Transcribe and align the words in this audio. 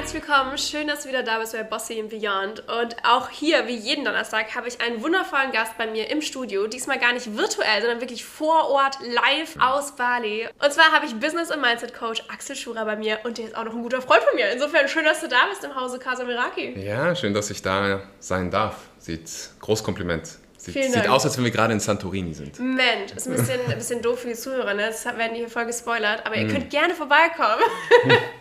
Herzlich 0.00 0.26
willkommen, 0.26 0.56
schön, 0.56 0.88
dass 0.88 1.02
du 1.02 1.10
wieder 1.10 1.22
da 1.22 1.40
bist 1.40 1.52
bei 1.52 1.62
Bossy 1.62 2.00
and 2.00 2.08
Beyond. 2.08 2.60
Und 2.60 2.96
auch 3.04 3.28
hier, 3.28 3.66
wie 3.66 3.76
jeden 3.76 4.02
Donnerstag, 4.02 4.54
habe 4.54 4.66
ich 4.66 4.80
einen 4.80 5.02
wundervollen 5.02 5.52
Gast 5.52 5.76
bei 5.76 5.86
mir 5.86 6.10
im 6.10 6.22
Studio. 6.22 6.66
Diesmal 6.66 6.98
gar 6.98 7.12
nicht 7.12 7.36
virtuell, 7.36 7.82
sondern 7.82 8.00
wirklich 8.00 8.24
vor 8.24 8.70
Ort, 8.70 8.96
live 9.02 9.56
aus 9.60 9.96
Bali. 9.96 10.48
Und 10.58 10.72
zwar 10.72 10.90
habe 10.92 11.04
ich 11.04 11.14
Business- 11.16 11.50
und 11.50 11.60
Mindset-Coach 11.60 12.22
Axel 12.32 12.56
Schura 12.56 12.84
bei 12.84 12.96
mir 12.96 13.18
und 13.24 13.36
der 13.36 13.48
ist 13.48 13.54
auch 13.54 13.64
noch 13.64 13.74
ein 13.74 13.82
guter 13.82 14.00
Freund 14.00 14.22
von 14.22 14.34
mir. 14.36 14.50
Insofern 14.50 14.88
schön, 14.88 15.04
dass 15.04 15.20
du 15.20 15.28
da 15.28 15.44
bist 15.50 15.64
im 15.64 15.74
Hause 15.76 15.98
Casa 15.98 16.24
Miraki. 16.24 16.80
Ja, 16.80 17.14
schön, 17.14 17.34
dass 17.34 17.50
ich 17.50 17.60
da 17.60 18.00
sein 18.20 18.50
darf. 18.50 18.76
Sieht 18.96 19.28
Großkompliment. 19.60 20.38
Sieht, 20.56 20.92
sieht 20.92 21.08
aus, 21.08 21.24
als 21.24 21.38
wenn 21.38 21.44
wir 21.44 21.50
gerade 21.50 21.72
in 21.72 21.80
Santorini 21.80 22.34
sind. 22.34 22.58
Mensch, 22.58 23.12
ist 23.16 23.26
ein 23.26 23.34
bisschen, 23.34 23.60
ein 23.68 23.78
bisschen 23.78 24.02
doof 24.02 24.20
für 24.20 24.28
die 24.28 24.34
Zuhörer, 24.34 24.74
ne? 24.74 24.88
Das 24.88 25.04
werden 25.04 25.32
die 25.32 25.40
hier 25.40 25.48
voll 25.48 25.64
gespoilert, 25.64 26.24
aber 26.26 26.36
ihr 26.36 26.46
mm. 26.46 26.52
könnt 26.52 26.70
gerne 26.70 26.94
vorbeikommen. 26.94 27.64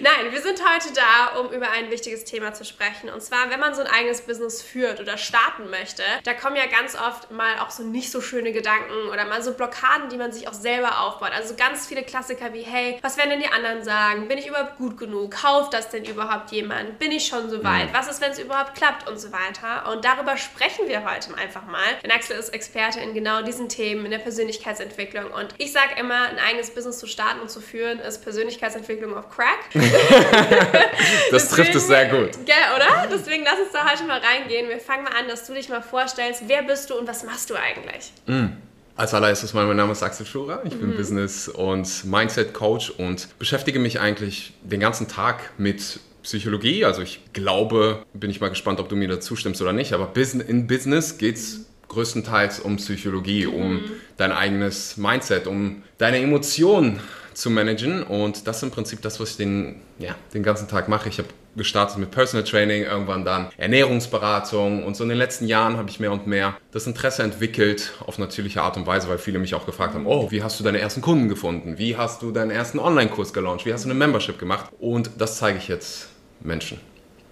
Nein, 0.00 0.32
wir 0.32 0.40
sind 0.40 0.60
heute 0.64 0.92
da, 0.94 1.38
um 1.40 1.52
über 1.52 1.70
ein 1.70 1.90
wichtiges 1.90 2.24
Thema 2.24 2.54
zu 2.54 2.64
sprechen. 2.64 3.10
Und 3.10 3.22
zwar, 3.22 3.50
wenn 3.50 3.60
man 3.60 3.74
so 3.74 3.82
ein 3.82 3.86
eigenes 3.88 4.22
Business 4.22 4.62
führt 4.62 5.00
oder 5.00 5.18
starten 5.18 5.70
möchte, 5.70 6.02
da 6.24 6.34
kommen 6.34 6.56
ja 6.56 6.66
ganz 6.66 6.94
oft 6.94 7.30
mal 7.30 7.58
auch 7.60 7.70
so 7.70 7.82
nicht 7.82 8.10
so 8.10 8.20
schöne 8.20 8.52
Gedanken 8.52 9.08
oder 9.12 9.24
mal 9.24 9.42
so 9.42 9.52
Blockaden, 9.52 10.08
die 10.08 10.16
man 10.16 10.32
sich 10.32 10.48
auch 10.48 10.54
selber 10.54 11.00
aufbaut. 11.00 11.32
Also 11.34 11.54
ganz 11.56 11.86
viele 11.86 12.02
Klassiker 12.02 12.52
wie, 12.54 12.62
hey, 12.62 12.98
was 13.02 13.16
werden 13.16 13.30
denn 13.30 13.40
die 13.40 13.48
anderen 13.48 13.82
sagen? 13.82 14.28
Bin 14.28 14.38
ich 14.38 14.46
überhaupt 14.46 14.76
gut 14.76 14.96
genug? 14.96 15.32
Kauft 15.32 15.74
das 15.74 15.90
denn 15.90 16.04
überhaupt 16.04 16.52
jemand? 16.52 16.98
Bin 16.98 17.12
ich 17.12 17.26
schon 17.26 17.50
so 17.50 17.62
weit? 17.64 17.92
Mm. 17.92 17.94
Was 17.94 18.08
ist, 18.08 18.20
wenn 18.20 18.30
es 18.30 18.38
überhaupt 18.38 18.74
klappt? 18.74 19.08
Und 19.08 19.18
so 19.18 19.32
weiter. 19.32 19.90
Und 19.90 20.04
darüber 20.04 20.36
sprechen 20.36 20.88
wir 20.88 21.04
heute 21.04 21.36
einfach 21.36 21.58
einfach 21.58 21.66
mal. 21.66 21.96
Denn 22.02 22.10
Axel 22.10 22.36
ist 22.36 22.50
Experte 22.50 23.00
in 23.00 23.14
genau 23.14 23.42
diesen 23.42 23.68
Themen, 23.68 24.04
in 24.04 24.10
der 24.10 24.18
Persönlichkeitsentwicklung. 24.18 25.30
Und 25.30 25.54
ich 25.58 25.72
sage 25.72 25.98
immer, 25.98 26.28
ein 26.28 26.38
eigenes 26.38 26.70
Business 26.70 26.98
zu 26.98 27.06
starten 27.06 27.40
und 27.40 27.50
zu 27.50 27.60
führen, 27.60 28.00
ist 28.00 28.22
Persönlichkeitsentwicklung 28.22 29.16
auf 29.16 29.30
Crack. 29.30 29.58
das 31.30 31.48
trifft 31.48 31.74
es 31.74 31.86
sehr 31.86 32.06
gut. 32.06 32.30
Gell, 32.44 32.54
oder? 32.76 33.08
Deswegen 33.10 33.44
lass 33.44 33.58
uns 33.60 33.72
da 33.72 33.90
heute 33.90 34.04
mal 34.04 34.20
reingehen. 34.20 34.68
Wir 34.68 34.80
fangen 34.80 35.04
mal 35.04 35.12
an, 35.18 35.28
dass 35.28 35.46
du 35.46 35.54
dich 35.54 35.68
mal 35.68 35.82
vorstellst. 35.82 36.44
Wer 36.46 36.62
bist 36.62 36.90
du 36.90 36.94
und 36.94 37.06
was 37.06 37.24
machst 37.24 37.50
du 37.50 37.54
eigentlich? 37.54 38.12
Mm. 38.26 38.56
Als 38.96 39.14
allererstes 39.14 39.54
mal, 39.54 39.64
mein 39.66 39.76
Name 39.76 39.92
ist 39.92 40.02
Axel 40.02 40.26
Schurer. 40.26 40.62
Ich 40.64 40.74
bin 40.74 40.90
mhm. 40.90 40.96
Business- 40.96 41.48
und 41.48 42.04
Mindset-Coach 42.04 42.90
und 42.90 43.38
beschäftige 43.38 43.78
mich 43.78 44.00
eigentlich 44.00 44.54
den 44.64 44.80
ganzen 44.80 45.06
Tag 45.06 45.52
mit 45.56 46.00
Psychologie. 46.24 46.84
Also 46.84 47.02
ich 47.02 47.20
glaube, 47.32 48.04
bin 48.12 48.28
ich 48.28 48.40
mal 48.40 48.48
gespannt, 48.48 48.80
ob 48.80 48.88
du 48.88 48.96
mir 48.96 49.06
dazu 49.06 49.36
stimmst 49.36 49.62
oder 49.62 49.72
nicht, 49.72 49.92
aber 49.92 50.10
in 50.48 50.66
Business 50.66 51.16
geht 51.16 51.36
es 51.36 51.66
größtenteils 51.86 52.60
um 52.60 52.76
Psychologie, 52.76 53.46
um 53.46 53.74
mhm. 53.74 53.90
dein 54.16 54.32
eigenes 54.32 54.96
Mindset, 54.96 55.46
um 55.46 55.82
deine 55.98 56.18
Emotionen 56.18 57.00
zu 57.38 57.50
managen. 57.50 58.02
Und 58.02 58.46
das 58.46 58.58
ist 58.58 58.62
im 58.64 58.70
Prinzip 58.70 59.00
das, 59.02 59.20
was 59.20 59.30
ich 59.30 59.36
den, 59.36 59.76
ja, 59.98 60.14
den 60.34 60.42
ganzen 60.42 60.68
Tag 60.68 60.88
mache. 60.88 61.08
Ich 61.08 61.18
habe 61.18 61.28
gestartet 61.56 61.98
mit 61.98 62.10
Personal 62.10 62.44
Training, 62.44 62.84
irgendwann 62.84 63.24
dann 63.24 63.48
Ernährungsberatung 63.56 64.84
und 64.84 64.96
so 64.96 65.02
in 65.02 65.08
den 65.08 65.18
letzten 65.18 65.46
Jahren 65.46 65.76
habe 65.76 65.90
ich 65.90 65.98
mehr 65.98 66.12
und 66.12 66.26
mehr 66.26 66.56
das 66.70 66.86
Interesse 66.86 67.22
entwickelt 67.22 67.92
auf 68.06 68.18
natürliche 68.18 68.62
Art 68.62 68.76
und 68.76 68.86
Weise, 68.86 69.08
weil 69.08 69.18
viele 69.18 69.38
mich 69.38 69.54
auch 69.54 69.66
gefragt 69.66 69.94
haben, 69.94 70.06
oh, 70.06 70.30
wie 70.30 70.42
hast 70.42 70.60
du 70.60 70.64
deine 70.64 70.78
ersten 70.78 71.00
Kunden 71.00 71.28
gefunden? 71.28 71.78
Wie 71.78 71.96
hast 71.96 72.22
du 72.22 72.30
deinen 72.30 72.50
ersten 72.50 72.78
Online-Kurs 72.78 73.32
gelauncht? 73.32 73.66
Wie 73.66 73.72
hast 73.72 73.84
du 73.84 73.90
eine 73.90 73.98
Membership 73.98 74.38
gemacht? 74.38 74.70
Und 74.78 75.10
das 75.18 75.38
zeige 75.38 75.58
ich 75.58 75.68
jetzt 75.68 76.08
Menschen. 76.40 76.80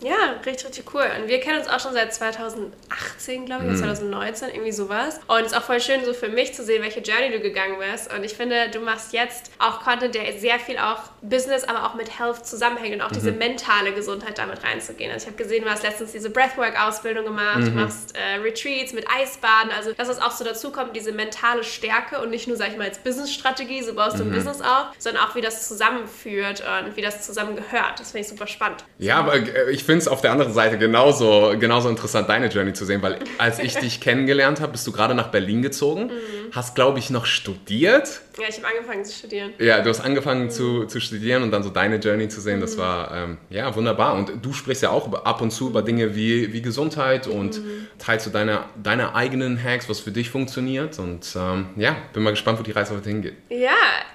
Ja, 0.03 0.35
richtig, 0.45 0.67
richtig 0.67 0.95
cool. 0.95 1.05
Und 1.19 1.29
wir 1.29 1.41
kennen 1.41 1.59
uns 1.59 1.69
auch 1.69 1.81
schon 1.81 1.95
seit 1.95 2.13
2018, 2.13 3.47
glaube 3.47 3.65
ich, 3.65 3.73
mm. 3.73 3.77
2019, 3.77 4.49
irgendwie 4.51 4.73
sowas. 4.73 5.21
Und 5.27 5.41
es 5.41 5.53
ist 5.53 5.57
auch 5.57 5.63
voll 5.63 5.81
schön, 5.81 6.05
so 6.05 6.13
für 6.13 6.29
mich 6.29 6.55
zu 6.55 6.63
sehen, 6.65 6.83
welche 6.83 7.01
Journey 7.01 7.31
du 7.31 7.41
gegangen 7.41 7.77
bist. 7.79 8.13
Und 8.13 8.23
ich 8.23 8.35
finde, 8.35 8.69
du 8.71 8.81
machst 8.81 9.15
jetzt 9.15 9.51
auch 9.59 9.81
Content, 9.81 10.15
der 10.15 10.39
sehr 10.39 10.59
viel 10.59 10.77
auch 10.79 11.01
Business, 11.23 11.65
aber 11.65 11.87
auch 11.87 11.95
mit 11.95 12.19
Health 12.19 12.45
zusammenhängt 12.47 12.95
und 12.97 13.01
auch 13.01 13.11
mhm. 13.11 13.15
diese 13.15 13.33
mentale 13.33 13.93
Gesundheit 13.93 14.39
damit 14.39 14.63
reinzugehen. 14.65 15.11
Also 15.11 15.25
ich 15.25 15.33
habe 15.33 15.43
gesehen, 15.43 15.65
du 15.65 15.71
hast 15.71 15.83
letztens 15.83 16.13
diese 16.13 16.29
Breathwork-Ausbildung 16.29 17.25
gemacht, 17.25 17.61
mhm. 17.61 17.65
du 17.65 17.71
machst 17.73 18.15
äh, 18.17 18.41
Retreats 18.41 18.93
mit 18.93 19.07
Eisbaden. 19.09 19.73
Also, 19.73 19.93
dass 19.95 20.09
es 20.09 20.21
auch 20.21 20.31
so 20.31 20.45
dazu 20.45 20.73
kommt, 20.73 20.95
diese 20.95 21.13
mentale 21.13 21.65
Stärke 21.65 22.21
und 22.21 22.31
nicht 22.31 22.49
nur, 22.49 22.57
sag 22.57 22.69
ich 22.69 22.77
mal, 22.77 22.89
als 22.89 22.99
Business-Strategie, 22.99 23.83
so 23.83 23.95
baust 23.95 24.19
du 24.19 24.25
ein 24.25 24.29
mhm. 24.29 24.35
Business 24.35 24.61
auf, 24.61 24.89
sondern 24.99 25.25
auch, 25.25 25.35
wie 25.35 25.41
das 25.41 25.69
zusammenführt 25.69 26.63
und 26.85 26.97
wie 26.97 27.03
das 27.03 27.25
zusammengehört. 27.25 27.99
Das 27.99 28.11
finde 28.11 28.27
ich 28.27 28.29
super 28.29 28.47
spannend. 28.47 28.85
Ja, 28.99 29.19
aber 29.19 29.37
äh, 29.37 29.71
ich 29.71 29.86
finde 29.87 30.01
es 30.01 30.09
auf 30.09 30.21
der 30.21 30.33
anderen 30.33 30.53
Seite 30.53 30.77
genauso, 30.77 31.55
genauso 31.59 31.89
interessant, 31.89 32.29
deine 32.29 32.49
Journey 32.49 32.73
zu 32.73 32.85
sehen, 32.85 33.01
weil 33.03 33.19
als 33.39 33.59
ich 33.59 33.75
dich 33.77 34.01
kennengelernt 34.01 34.61
habe, 34.61 34.73
bist 34.73 34.87
du 34.87 34.93
gerade 34.93 35.15
nach 35.15 35.29
Berlin 35.29 35.63
gezogen, 35.63 36.07
mhm. 36.07 36.53
hast, 36.53 36.75
glaube 36.75 36.99
ich, 36.99 37.09
noch 37.09 37.25
studiert. 37.25 38.21
Ja, 38.39 38.49
ich 38.49 38.57
habe 38.59 38.69
angefangen 38.69 39.05
zu 39.05 39.15
studieren. 39.15 39.53
Ja, 39.59 39.81
du 39.81 39.89
hast 39.89 40.01
angefangen 40.01 40.45
mhm. 40.45 40.51
zu, 40.51 40.85
zu 40.85 41.01
studieren 41.01 41.43
und 41.43 41.51
dann 41.51 41.63
so 41.63 41.71
deine 41.71 41.97
Journey 41.97 42.29
zu 42.29 42.41
sehen, 42.41 42.61
das 42.61 42.77
mhm. 42.77 42.81
war 42.81 43.15
ähm, 43.15 43.39
ja 43.51 43.75
wunderbar. 43.75 44.15
Und 44.15 44.45
du 44.45 44.53
sprichst 44.53 44.83
ja 44.83 44.91
auch 44.91 45.13
ab 45.25 45.41
und 45.41 45.51
zu 45.51 45.69
über 45.69 45.83
Dinge 45.83 46.15
wie, 46.15 46.53
wie 46.53 46.61
Gesundheit 46.61 47.27
und 47.27 47.59
mhm. 47.59 47.89
teilst 47.99 48.27
du 48.27 48.31
deine, 48.31 48.65
deine 48.83 49.15
eigenen 49.15 49.63
Hacks, 49.63 49.89
was 49.89 50.01
für 50.01 50.11
dich 50.11 50.31
funktioniert. 50.31 50.99
Und 50.99 51.35
ähm, 51.37 51.71
ja, 51.77 51.97
bin 52.13 52.23
mal 52.23 52.31
gespannt, 52.31 52.59
wo 52.59 52.63
die 52.63 52.73
Reise 52.73 52.95
heute 52.95 53.09
hingeht. 53.09 53.35
Ja, 53.49 53.71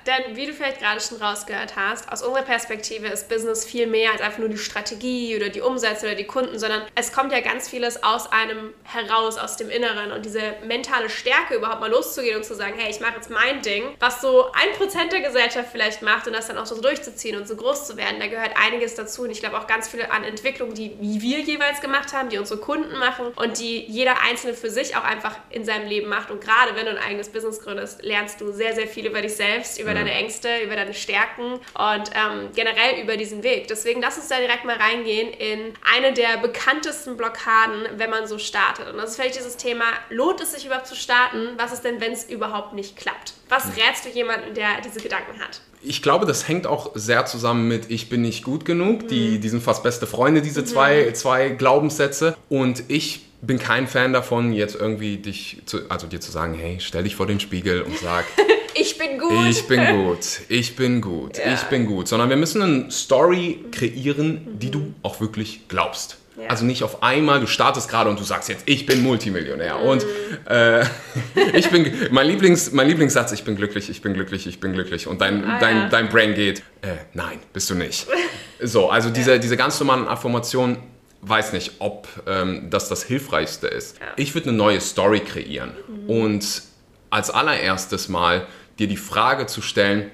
denn 0.06 0.36
wie 0.36 0.46
du 0.46 0.54
vielleicht 0.54 0.80
gerade 0.80 1.02
schon 1.02 1.18
rausgehört 1.18 1.76
hast, 1.76 2.12
aus 2.12 2.22
unserer 2.22 2.44
Perspektive 2.44 3.08
ist 3.08 3.30
Business 3.30 3.66
viel 3.66 3.88
mehr 3.88 4.12
als 4.12 4.22
einfach 4.22 4.40
nur 4.40 4.50
die 4.50 4.58
Strategie 4.58 5.36
oder 5.36 5.50
die 5.50 5.62
Umsätze 5.62 6.06
oder 6.06 6.16
die 6.16 6.26
Kunden, 6.26 6.60
sondern 6.60 6.84
es 6.96 7.12
kommt 7.12 7.32
ja 7.32 7.40
ganz 7.40 7.70
vieles 7.70 8.04
aus 8.04 8.32
einem 8.32 8.74
heraus, 8.84 9.38
aus 9.38 9.58
dem 9.58 9.70
Inneren. 9.70 10.12
Und 10.12 10.26
diese 10.26 10.42
mentale 10.68 11.10
Stärke 11.10 11.56
überhaupt 11.56 11.82
mal 11.82 11.90
loszugehen 11.90 12.38
und 12.38 12.46
zu 12.46 12.56
sagen, 12.56 12.74
hey, 12.78 12.92
ich 12.92 13.00
mache 13.00 13.16
jetzt 13.16 13.30
mein 13.30 13.62
Ding, 13.62 13.84
was 14.00 14.11
so 14.20 14.52
ein 14.52 14.76
Prozent 14.78 15.12
der 15.12 15.22
Gesellschaft 15.22 15.70
vielleicht 15.72 16.02
macht 16.02 16.28
und 16.28 16.34
das 16.34 16.48
dann 16.48 16.58
auch 16.58 16.66
so 16.66 16.80
durchzuziehen 16.82 17.38
und 17.38 17.48
so 17.48 17.56
groß 17.56 17.88
zu 17.88 17.98
werden, 17.98 18.20
da 18.20 18.28
gehört 18.28 18.52
einiges 18.56 18.96
dazu. 18.96 19.24
Und 19.24 19.32
ich 19.32 19.40
glaube 19.40 19.58
auch 19.58 19.68
ganz 19.68 19.88
viele 19.88 20.12
an 20.12 20.24
Entwicklungen, 20.24 20.74
die 20.74 20.96
wir 21.00 21.40
jeweils 21.40 21.82
gemacht 21.82 22.14
haben, 22.14 22.30
die 22.30 22.38
unsere 22.38 22.60
Kunden 22.60 22.98
machen 22.98 23.28
und 23.36 23.60
die 23.60 23.86
jeder 23.86 24.22
Einzelne 24.22 24.54
für 24.54 24.70
sich 24.70 24.96
auch 24.96 25.04
einfach 25.04 25.38
in 25.50 25.66
seinem 25.66 25.88
Leben 25.88 26.10
macht. 26.10 26.32
Und 26.32 26.42
gerade 26.42 26.76
wenn 26.76 26.86
du 26.86 26.92
ein 26.92 26.98
eigenes 26.98 27.30
Business 27.30 27.62
gründest, 27.62 28.04
lernst 28.04 28.42
du 28.42 28.52
sehr, 28.52 28.74
sehr 28.74 28.88
viel 28.88 29.06
über 29.06 29.22
dich 29.22 29.36
selbst, 29.36 29.80
über 29.80 29.94
deine 29.94 30.12
Ängste, 30.12 30.50
über 30.64 30.76
deine 30.76 30.94
Stärken 30.94 31.54
und 31.54 32.12
ähm, 32.14 32.50
generell 32.56 33.02
über 33.02 33.18
diesen 33.18 33.44
Weg. 33.44 33.68
Deswegen 33.68 34.02
lass 34.02 34.18
uns 34.18 34.28
da 34.28 34.38
direkt 34.38 34.66
mal 34.66 34.78
reingehen 34.78 35.34
in 35.34 35.74
eine 35.96 36.14
der 36.14 36.38
bekanntesten 36.38 37.18
Blockaden, 37.18 37.88
wenn 37.96 38.10
man 38.10 38.28
so 38.28 38.38
startet. 38.38 38.90
Und 38.90 38.98
das 38.98 39.12
ist 39.12 39.16
vielleicht 39.16 39.38
dieses 39.38 39.58
Thema, 39.58 39.86
lohnt 40.10 40.42
es 40.42 40.54
sich 40.54 40.66
überhaupt 40.66 40.88
zu 40.88 40.96
starten? 40.96 41.54
Was 41.58 41.72
ist 41.72 41.84
denn, 41.84 42.02
wenn 42.02 42.14
es 42.14 42.30
überhaupt 42.30 42.74
nicht 42.74 42.98
klappt? 42.98 43.34
Was 43.50 43.76
rätst 43.76 44.01
du 44.06 44.10
jemandem, 44.10 44.54
der 44.54 44.82
diese 44.84 45.00
Gedanken 45.00 45.40
hat? 45.40 45.62
Ich 45.84 46.02
glaube, 46.02 46.26
das 46.26 46.48
hängt 46.48 46.68
auch 46.68 46.92
sehr 46.96 47.26
zusammen 47.26 47.68
mit 47.68 47.90
Ich 47.90 48.10
bin 48.10 48.22
nicht 48.22 48.44
gut 48.44 48.66
genug. 48.66 49.04
Mhm. 49.04 49.08
Die, 49.08 49.40
die 49.40 49.50
sind 49.50 49.64
fast 49.64 49.84
beste 49.84 50.06
Freunde, 50.08 50.42
diese 50.42 50.62
mhm. 50.62 50.66
zwei, 50.66 51.12
zwei 51.14 51.50
Glaubenssätze. 51.50 52.36
Und 52.50 52.84
ich 52.88 53.26
bin 53.42 53.58
kein 53.58 53.88
Fan 53.88 54.14
davon, 54.14 54.54
jetzt 54.54 54.76
irgendwie 54.76 55.18
dich 55.18 55.62
zu, 55.66 55.90
also 55.90 56.08
dir 56.08 56.20
zu 56.20 56.32
sagen, 56.32 56.54
hey, 56.54 56.78
stell 56.80 57.04
dich 57.04 57.16
vor 57.16 57.26
den 57.26 57.40
Spiegel 57.40 57.82
und 57.82 57.98
sag, 57.98 58.26
ich 58.76 58.98
bin 58.98 59.18
gut. 59.18 59.48
Ich 59.50 59.68
bin 59.68 59.86
gut, 60.06 60.42
ich 60.48 60.76
bin 60.76 61.02
gut, 61.02 61.38
ja. 61.38 61.54
ich 61.54 61.64
bin 61.64 61.88
gut. 61.88 62.08
Sondern 62.08 62.30
wir 62.30 62.38
müssen 62.38 62.62
eine 62.62 62.92
Story 62.92 63.66
kreieren, 63.72 64.60
die 64.60 64.68
mhm. 64.68 64.72
du 64.72 64.94
auch 65.02 65.20
wirklich 65.20 65.68
glaubst. 65.68 66.21
Ja. 66.38 66.48
Also 66.48 66.66
nicht 66.66 66.84
auf 66.84 67.04
einmal, 67.04 67.40
du 67.40 67.48
startest 67.48 67.90
gerade 67.90 68.10
und 68.10 68.20
du 68.20 68.24
sagst 68.24 68.48
jetzt, 68.50 68.64
ich 68.66 68.86
bin 68.86 69.04
Multimillionär. 69.04 69.78
Mhm. 69.78 69.84
Und 69.84 70.06
äh, 70.46 70.86
ich 71.54 71.70
bin, 71.70 71.94
mein, 72.12 72.28
Lieblings, 72.28 72.72
mein 72.72 72.88
Lieblingssatz, 72.88 73.32
ich 73.34 73.44
bin 73.44 73.56
glücklich, 73.56 73.90
ich 73.90 74.02
bin 74.02 74.14
glücklich, 74.14 74.48
ich 74.48 74.60
bin 74.60 74.74
glücklich. 74.74 75.08
Und 75.08 75.22
dein, 75.22 75.44
ah, 75.44 75.60
dein, 75.60 75.78
ja. 75.78 75.90
dein 75.90 76.10
Brain 76.10 76.34
geht, 76.34 76.60
äh, 76.82 76.96
nein, 77.14 77.40
bist 77.54 77.70
du 77.70 77.76
nicht. 77.76 78.08
So, 78.64 78.92
also 78.92 79.10
diese, 79.10 79.40
diese 79.40 79.58
ganz 79.58 79.80
normalen 79.80 80.08
Affirmationen, 80.08 80.78
weiß 81.22 81.54
nicht, 81.54 81.74
ob 81.80 82.08
ähm, 82.28 82.68
das 82.70 82.90
das 82.90 83.02
Hilfreichste 83.02 83.66
ist. 83.66 84.00
Ja. 84.00 84.06
Ich 84.18 84.36
würde 84.36 84.50
eine 84.50 84.58
neue 84.58 84.80
Story 84.82 85.22
kreieren 85.22 85.72
mhm. 85.88 86.08
und 86.08 86.62
als 87.10 87.32
allererstes 87.32 88.08
mal 88.08 88.46
dir 88.78 88.88
die 88.88 88.98
Frage 88.98 89.48
zu 89.48 89.64
stellen, 89.64 90.12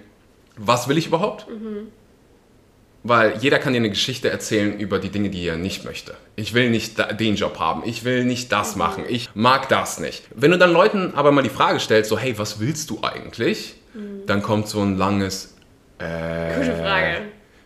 was 0.55 0.87
will 0.87 0.97
ich 0.97 1.07
überhaupt? 1.07 1.49
Mhm. 1.49 1.91
Weil 3.07 3.37
jeder 3.39 3.59
kann 3.59 3.73
dir 3.73 3.79
eine 3.79 3.89
Geschichte 3.89 4.29
erzählen 4.29 4.77
über 4.77 4.99
die 4.99 5.09
Dinge, 5.09 5.29
die 5.29 5.47
er 5.47 5.55
nicht 5.55 5.85
möchte. 5.85 6.15
Ich 6.35 6.53
will 6.53 6.69
nicht 6.69 6.97
den 7.19 7.35
Job 7.35 7.59
haben, 7.59 7.83
ich 7.85 8.03
will 8.03 8.25
nicht 8.25 8.51
das 8.51 8.73
mhm. 8.73 8.79
machen, 8.79 9.03
ich 9.07 9.29
mag 9.33 9.69
das 9.69 9.99
nicht. 9.99 10.23
Wenn 10.35 10.51
du 10.51 10.57
dann 10.57 10.73
Leuten 10.73 11.13
aber 11.15 11.31
mal 11.31 11.41
die 11.41 11.49
Frage 11.49 11.79
stellst, 11.79 12.09
so 12.09 12.17
hey, 12.17 12.37
was 12.37 12.59
willst 12.59 12.89
du 12.89 13.01
eigentlich? 13.03 13.75
Mhm. 13.93 14.25
Dann 14.25 14.41
kommt 14.41 14.67
so 14.67 14.81
ein 14.81 14.97
langes... 14.97 15.55
Äh, 15.99 16.55
Gute 16.57 16.75
Frage. 16.75 17.21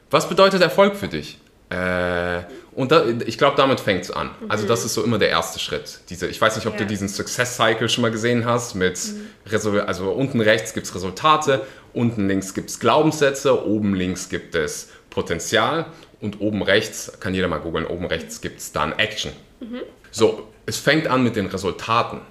Was 0.09 0.29
bedeutet 0.29 0.61
Erfolg 0.61 0.95
für 0.95 1.07
dich? 1.07 1.39
Äh, 1.69 2.43
Und 2.73 2.91
da, 2.91 3.05
ich 3.25 3.37
glaube, 3.37 3.57
damit 3.57 3.79
fängt 3.79 4.03
es 4.03 4.11
an. 4.11 4.27
Mhm. 4.27 4.51
Also 4.51 4.67
das 4.67 4.85
ist 4.85 4.93
so 4.93 5.03
immer 5.03 5.17
der 5.17 5.29
erste 5.29 5.59
Schritt. 5.59 5.99
Diese, 6.09 6.27
ich 6.27 6.39
weiß 6.39 6.55
nicht, 6.55 6.67
ob 6.67 6.73
ja. 6.73 6.79
du 6.79 6.85
diesen 6.85 7.09
Success 7.09 7.57
Cycle 7.57 7.89
schon 7.89 8.01
mal 8.01 8.11
gesehen 8.11 8.45
hast. 8.45 8.75
Mit 8.75 8.97
mhm. 8.97 9.81
also 9.85 10.11
unten 10.11 10.39
rechts 10.39 10.73
gibt 10.73 10.87
es 10.87 10.95
Resultate, 10.95 11.65
unten 11.93 12.27
links 12.27 12.53
gibt 12.53 12.69
es 12.69 12.79
Glaubenssätze, 12.79 13.65
oben 13.65 13.93
links 13.93 14.29
gibt 14.29 14.55
es 14.55 14.89
Potenzial 15.11 15.85
und 16.19 16.41
oben 16.41 16.63
rechts, 16.63 17.19
kann 17.19 17.35
jeder 17.35 17.47
mal 17.47 17.59
googeln, 17.59 17.85
oben 17.85 18.05
rechts 18.05 18.41
gibt 18.41 18.59
es 18.59 18.71
dann 18.71 18.93
Action. 18.93 19.31
Mhm. 19.59 19.81
So, 20.09 20.47
es 20.65 20.77
fängt 20.77 21.07
an 21.07 21.23
mit 21.23 21.35
den 21.35 21.45
Resultaten. 21.45 22.21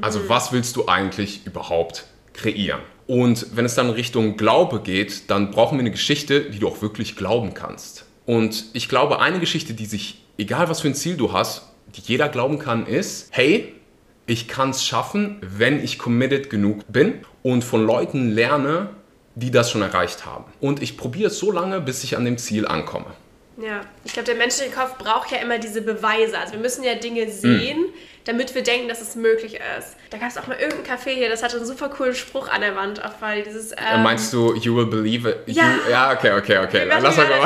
Also 0.00 0.20
mhm. 0.20 0.28
was 0.28 0.52
willst 0.52 0.76
du 0.76 0.88
eigentlich 0.88 1.46
überhaupt 1.46 2.06
kreieren? 2.32 2.80
Und 3.06 3.56
wenn 3.56 3.64
es 3.64 3.74
dann 3.74 3.90
Richtung 3.90 4.36
Glaube 4.36 4.80
geht, 4.80 5.30
dann 5.30 5.50
brauchen 5.50 5.78
wir 5.78 5.80
eine 5.80 5.90
Geschichte, 5.90 6.42
die 6.42 6.58
du 6.58 6.68
auch 6.68 6.82
wirklich 6.82 7.16
glauben 7.16 7.54
kannst. 7.54 8.04
Und 8.26 8.66
ich 8.74 8.88
glaube, 8.88 9.20
eine 9.20 9.40
Geschichte, 9.40 9.72
die 9.72 9.86
sich, 9.86 10.22
egal 10.36 10.68
was 10.68 10.82
für 10.82 10.88
ein 10.88 10.94
Ziel 10.94 11.16
du 11.16 11.32
hast, 11.32 11.72
die 11.96 12.02
jeder 12.02 12.28
glauben 12.28 12.58
kann, 12.58 12.86
ist, 12.86 13.28
hey, 13.30 13.74
ich 14.26 14.46
kann 14.46 14.70
es 14.70 14.84
schaffen, 14.84 15.38
wenn 15.40 15.82
ich 15.82 15.98
committed 15.98 16.50
genug 16.50 16.82
bin 16.88 17.14
und 17.42 17.64
von 17.64 17.86
Leuten 17.86 18.30
lerne, 18.30 18.90
die 19.38 19.50
das 19.50 19.70
schon 19.70 19.82
erreicht 19.82 20.26
haben. 20.26 20.44
Und 20.60 20.82
ich 20.82 20.96
probiere 20.96 21.28
es 21.28 21.38
so 21.38 21.52
lange, 21.52 21.80
bis 21.80 22.04
ich 22.04 22.16
an 22.16 22.24
dem 22.24 22.38
Ziel 22.38 22.66
ankomme. 22.66 23.06
Ja, 23.60 23.80
ich 24.04 24.12
glaube, 24.12 24.26
der 24.26 24.36
menschliche 24.36 24.70
Kopf 24.70 24.98
braucht 24.98 25.32
ja 25.32 25.38
immer 25.38 25.58
diese 25.58 25.82
Beweise. 25.82 26.38
Also 26.38 26.52
wir 26.52 26.60
müssen 26.60 26.84
ja 26.84 26.94
Dinge 26.94 27.28
sehen, 27.28 27.80
mm. 27.80 27.94
damit 28.24 28.54
wir 28.54 28.62
denken, 28.62 28.88
dass 28.88 29.00
es 29.00 29.16
möglich 29.16 29.54
ist. 29.54 29.96
Da 30.10 30.18
gab 30.18 30.28
es 30.28 30.38
auch 30.38 30.46
mal 30.46 30.56
irgendein 30.56 30.96
Café 30.96 31.10
hier, 31.10 31.28
das 31.28 31.42
hatte 31.42 31.56
einen 31.56 31.66
super 31.66 31.88
coolen 31.88 32.14
Spruch 32.14 32.48
an 32.48 32.60
der 32.60 32.76
Wand, 32.76 33.04
auch 33.04 33.14
weil 33.18 33.42
dieses... 33.42 33.72
Ähm, 33.72 34.04
Meinst 34.04 34.32
du, 34.32 34.54
you 34.54 34.76
will 34.76 34.86
believe 34.86 35.28
it? 35.28 35.38
Ja, 35.46 35.64
you, 35.64 35.90
ja 35.90 36.12
okay, 36.12 36.38
okay, 36.38 36.58
okay. 36.58 36.84
Lass 36.86 37.16
mal 37.16 37.26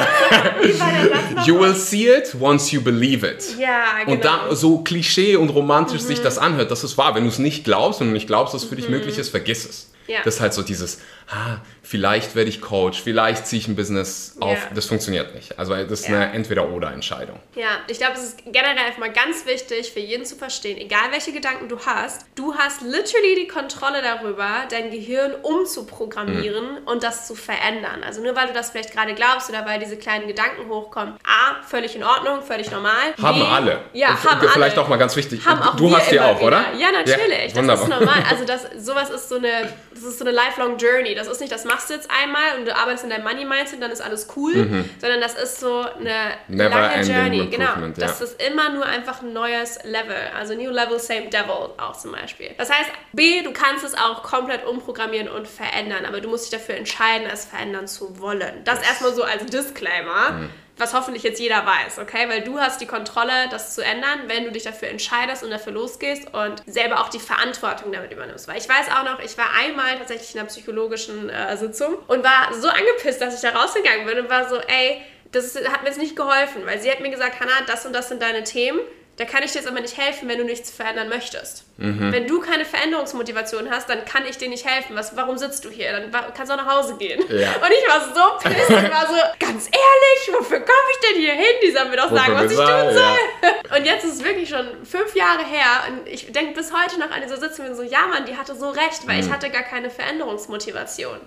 mal. 1.37 1.47
you 1.47 1.59
will 1.59 1.75
see 1.75 2.09
it 2.09 2.37
once 2.39 2.71
you 2.73 2.83
believe 2.83 3.27
it. 3.27 3.57
Ja, 3.59 3.85
genau. 4.01 4.13
Und 4.13 4.25
da 4.25 4.55
so 4.55 4.81
klischee 4.81 5.37
und 5.37 5.49
romantisch 5.49 6.03
mhm. 6.03 6.07
sich 6.09 6.21
das 6.21 6.37
anhört, 6.37 6.71
das 6.71 6.85
ist 6.85 6.99
wahr. 6.99 7.15
Wenn 7.15 7.23
du 7.23 7.31
es 7.31 7.39
nicht 7.39 7.65
glaubst 7.65 8.03
und 8.03 8.13
nicht 8.13 8.27
glaubst, 8.27 8.53
dass 8.53 8.65
es 8.65 8.69
für 8.69 8.77
dich 8.77 8.89
mhm. 8.89 8.97
möglich 8.97 9.17
ist, 9.17 9.31
vergiss 9.31 9.65
es. 9.65 9.93
Ja. 10.09 10.19
Das 10.25 10.35
ist 10.35 10.41
halt 10.41 10.53
so 10.53 10.63
dieses, 10.63 11.01
ah, 11.31 11.59
vielleicht 11.83 12.35
werde 12.35 12.49
ich 12.49 12.61
Coach, 12.61 13.03
vielleicht 13.03 13.47
ziehe 13.47 13.61
ich 13.61 13.69
ein 13.69 13.77
Business 13.77 14.37
auf. 14.41 14.57
Ja. 14.57 14.71
Das 14.75 14.87
funktioniert 14.87 15.35
nicht. 15.35 15.59
Also 15.59 15.75
das 15.75 16.01
ist 16.01 16.09
ja. 16.09 16.17
eine 16.17 16.33
Entweder-Oder-Entscheidung. 16.33 17.39
Ja, 17.55 17.81
ich 17.89 17.99
glaube, 17.99 18.15
es 18.15 18.23
ist 18.23 18.39
generell 18.47 18.79
einfach 18.79 18.99
mal 18.99 19.13
ganz 19.13 19.45
wichtig 19.47 19.93
für 19.93 20.01
jeden 20.01 20.25
zu 20.25 20.37
verstehen, 20.37 20.79
egal 20.79 21.11
welche 21.11 21.33
Gedanken 21.33 21.69
du 21.69 21.79
hast, 21.85 22.27
du 22.37 22.55
hast 22.55 22.83
literally 22.83 23.35
die 23.41 23.49
Kontrolle 23.49 24.01
darüber, 24.01 24.49
dein 24.71 24.91
Gehirn 24.91 25.35
umzuprogrammieren 25.43 26.83
mhm. 26.83 26.87
und 26.87 27.03
das 27.03 27.27
zu 27.27 27.35
verändern. 27.35 28.03
Also 28.05 28.23
nur 28.23 28.37
weil 28.37 28.47
du 28.47 28.53
das 28.53 28.71
vielleicht 28.71 28.93
gerade 28.93 29.15
glaubst 29.15 29.51
oder 29.51 29.67
weil 29.67 29.81
diese 29.81 29.97
kleinen 29.97 30.29
Gedanken 30.29 30.69
hochkommen, 30.69 31.15
A, 31.25 31.63
völlig 31.63 31.97
in 31.97 32.05
Ordnung, 32.05 32.43
völlig 32.43 32.71
normal. 32.71 33.15
Haben 33.21 33.41
B, 33.41 33.47
alle. 33.47 33.81
Ja, 33.93 34.11
und 34.11 34.25
haben 34.25 34.49
Vielleicht 34.49 34.77
alle. 34.77 34.85
auch 34.85 34.89
mal 34.89 34.97
ganz 34.97 35.17
wichtig. 35.17 35.45
Haben 35.45 35.77
du 35.77 35.97
hast 35.97 36.11
die 36.11 36.21
auch, 36.21 36.37
wieder. 36.37 36.47
oder? 36.47 36.65
Ja, 36.79 36.93
natürlich. 36.93 37.55
Ja, 37.55 37.63
das 37.63 37.83
ist 37.83 37.89
normal. 37.89 38.23
Also 38.33 38.45
das, 38.45 38.67
sowas 38.79 39.11
ist 39.11 39.29
so 39.29 39.37
eine 39.37 39.69
das 40.03 40.15
ist 40.15 40.19
so 40.19 40.25
eine 40.25 40.35
lifelong 40.35 40.77
Journey. 40.79 41.15
Das 41.15 41.29
ist 41.29 41.41
nicht, 41.41 41.53
das 41.53 41.65
machst 41.73 41.91
du 41.91 41.95
jetzt 41.95 42.11
einmal 42.11 42.59
und 42.59 42.67
du 42.67 42.77
arbeitest 42.77 43.05
in 43.05 43.11
deinem 43.11 43.25
Money 43.25 43.45
Mindset, 43.45 43.83
dann 43.83 43.91
ist 43.91 44.03
alles 44.03 44.29
cool, 44.37 44.55
mhm. 44.55 44.91
sondern 45.01 45.21
das 45.21 45.35
ist 45.35 45.61
so 45.61 45.81
eine 45.81 46.33
Never 46.49 46.81
lange 46.81 47.03
Journey. 47.03 47.47
Genau. 47.47 47.89
Das 47.97 48.21
ja. 48.21 48.27
ist 48.27 48.43
immer 48.43 48.71
nur 48.71 48.85
einfach 48.85 49.23
ein 49.23 49.33
neues 49.33 49.79
Level. 49.85 50.17
Also 50.37 50.55
New 50.55 50.71
Level, 50.71 50.99
Same 50.99 51.29
Devil 51.29 51.71
auch 51.79 51.97
zum 51.97 52.13
Beispiel. 52.13 52.51
Das 52.59 52.71
heißt, 52.71 52.91
B, 53.13 53.43
du 53.43 53.53
kannst 53.53 53.85
es 53.85 53.95
auch 53.95 54.23
komplett 54.23 54.67
umprogrammieren 54.67 55.29
und 55.29 55.49
verändern, 55.49 56.05
aber 56.05 56.21
du 56.21 56.29
musst 56.29 56.53
dich 56.53 56.59
dafür 56.59 56.77
entscheiden, 56.77 57.27
es 57.33 57.45
verändern 57.47 57.89
zu 57.89 58.19
wollen. 58.21 58.63
Das 58.65 58.81
yes. 58.81 58.89
erstmal 58.89 59.15
so 59.15 59.23
als 59.23 59.47
Disclaimer. 59.47 60.33
Mhm 60.33 60.51
was 60.79 60.95
hoffentlich 60.95 61.23
jetzt 61.23 61.39
jeder 61.39 61.65
weiß, 61.67 61.99
okay? 61.99 62.29
Weil 62.29 62.43
du 62.43 62.59
hast 62.59 62.81
die 62.81 62.87
Kontrolle, 62.87 63.49
das 63.51 63.75
zu 63.75 63.85
ändern, 63.85 64.23
wenn 64.27 64.45
du 64.45 64.53
dich 64.53 64.63
dafür 64.63 64.89
entscheidest 64.89 65.43
und 65.43 65.51
dafür 65.51 65.73
losgehst 65.73 66.33
und 66.33 66.63
selber 66.67 67.01
auch 67.01 67.09
die 67.09 67.21
Verantwortung 67.21 67.93
damit 67.93 68.13
übernimmst. 68.13 68.49
Weil 68.49 68.59
ich 68.59 68.69
weiß 68.69 68.89
auch 68.91 69.05
noch, 69.05 69.21
ich 69.21 69.37
war 69.37 69.47
einmal 69.59 69.99
tatsächlich 69.99 70.35
in 70.35 70.41
einer 70.41 70.49
psychologischen 70.49 71.29
äh, 71.29 71.57
Sitzung 71.57 71.97
und 72.09 72.25
war 72.25 72.53
so 72.55 72.69
angepisst, 72.69 73.21
dass 73.21 73.35
ich 73.35 73.41
da 73.41 73.57
rausgegangen 73.57 74.07
bin 74.07 74.19
und 74.19 74.31
war 74.31 74.49
so, 74.49 74.57
ey, 74.57 75.03
das 75.31 75.55
hat 75.57 75.83
mir 75.83 75.89
jetzt 75.89 75.99
nicht 75.99 76.17
geholfen, 76.17 76.67
weil 76.67 76.81
sie 76.81 76.91
hat 76.91 77.01
mir 77.01 77.11
gesagt, 77.11 77.41
Hannah, 77.41 77.63
das 77.67 77.87
und 77.87 77.93
das 77.95 78.09
sind 78.09 78.21
deine 78.21 78.45
Themen 78.45 78.81
da 79.17 79.27
kann 79.27 79.43
ich 79.43 79.53
dir 79.53 79.59
jetzt 79.59 79.69
aber 79.69 79.81
nicht 79.81 79.99
helfen, 79.99 80.27
wenn 80.29 80.39
du 80.39 80.45
nichts 80.45 80.71
verändern 80.71 81.11
möchtest. 81.11 81.65
Mhm. 81.77 82.13
Wenn 82.13 82.27
du 82.27 82.41
keine 82.41 82.65
Veränderungsmotivation 82.65 83.71
hast, 83.71 83.89
dann 83.91 84.07
kann 84.07 84.25
ich 84.27 84.39
dir 84.39 84.49
nicht 84.49 84.67
helfen. 84.67 84.97
Was, 84.97 85.15
warum 85.17 85.37
sitzt 85.37 85.67
du 85.67 85.71
hier? 85.71 85.93
Dann 85.93 86.11
kannst 86.35 86.51
du 86.51 86.55
auch 86.55 86.65
nach 86.65 86.79
Hause 86.79 86.97
gehen. 86.97 87.21
Ja. 87.29 87.51
Und 87.61 87.71
ich 87.71 87.89
war 87.89 88.01
so 88.15 88.49
pissed. 88.49 88.71
Ich 88.71 88.91
war 88.91 89.07
so, 89.07 89.15
ganz 89.39 89.67
ehrlich, 89.67 90.39
wofür 90.39 90.61
komme 90.61 90.89
ich 90.93 91.09
denn 91.09 91.21
hier 91.21 91.35
hin? 91.35 91.55
Die 91.63 91.71
soll 91.71 91.91
mir 91.91 91.97
doch 91.97 92.11
sagen, 92.11 92.35
was 92.35 92.51
ich 92.51 92.57
tun 92.57 92.67
soll. 92.67 92.95
Ja. 92.95 93.77
Und 93.77 93.85
jetzt 93.85 94.05
ist 94.05 94.15
es 94.15 94.25
wirklich 94.25 94.49
schon 94.49 94.67
fünf 94.85 95.15
Jahre 95.15 95.45
her 95.45 95.67
und 95.89 96.07
ich 96.07 96.31
denke 96.33 96.55
bis 96.55 96.73
heute 96.73 96.99
noch 97.01 97.11
an 97.11 97.23
diese 97.23 97.39
Sitzung 97.39 97.67
und 97.69 97.75
so, 97.75 97.83
ja 97.83 98.07
Mann, 98.07 98.27
die 98.27 98.37
hatte 98.37 98.55
so 98.55 98.69
recht, 98.69 99.07
weil 99.07 99.17
mhm. 99.17 99.27
ich 99.27 99.33
hatte 99.33 99.49
gar 99.49 99.63
keine 99.63 99.89
Veränderungsmotivation. 99.89 101.19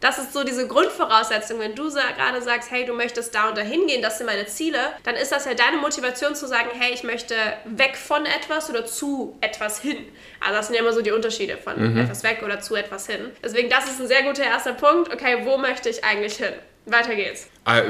Das 0.00 0.18
ist 0.18 0.32
so 0.32 0.44
diese 0.44 0.66
Grundvoraussetzung. 0.66 1.60
Wenn 1.60 1.74
du 1.74 1.90
gerade 1.90 2.42
sagst, 2.42 2.70
hey, 2.70 2.84
du 2.86 2.94
möchtest 2.94 3.34
da 3.34 3.50
und 3.50 3.58
da 3.58 3.62
hingehen, 3.62 4.00
das 4.02 4.18
sind 4.18 4.26
meine 4.26 4.46
Ziele, 4.46 4.78
dann 5.04 5.14
ist 5.14 5.30
das 5.30 5.44
ja 5.44 5.54
deine 5.54 5.76
Motivation 5.76 6.34
zu 6.34 6.48
sagen, 6.48 6.68
hey, 6.72 6.92
ich 6.92 7.04
möchte 7.04 7.34
weg 7.66 7.96
von 7.96 8.24
etwas 8.24 8.70
oder 8.70 8.86
zu 8.86 9.36
etwas 9.40 9.80
hin. 9.80 9.98
Also 10.40 10.56
das 10.56 10.66
sind 10.66 10.76
ja 10.76 10.82
immer 10.82 10.92
so 10.92 11.02
die 11.02 11.12
Unterschiede 11.12 11.58
von 11.58 11.92
mhm. 11.92 11.98
etwas 11.98 12.22
weg 12.22 12.42
oder 12.44 12.60
zu 12.60 12.74
etwas 12.74 13.06
hin. 13.06 13.20
Deswegen, 13.44 13.68
das 13.68 13.84
ist 13.90 14.00
ein 14.00 14.08
sehr 14.08 14.22
guter 14.22 14.44
erster 14.44 14.72
Punkt. 14.72 15.12
Okay, 15.12 15.40
wo 15.44 15.58
möchte 15.58 15.90
ich 15.90 16.02
eigentlich 16.02 16.36
hin? 16.36 16.54
Weiter 16.86 17.14
geht's. 17.14 17.48
Äh, 17.66 17.82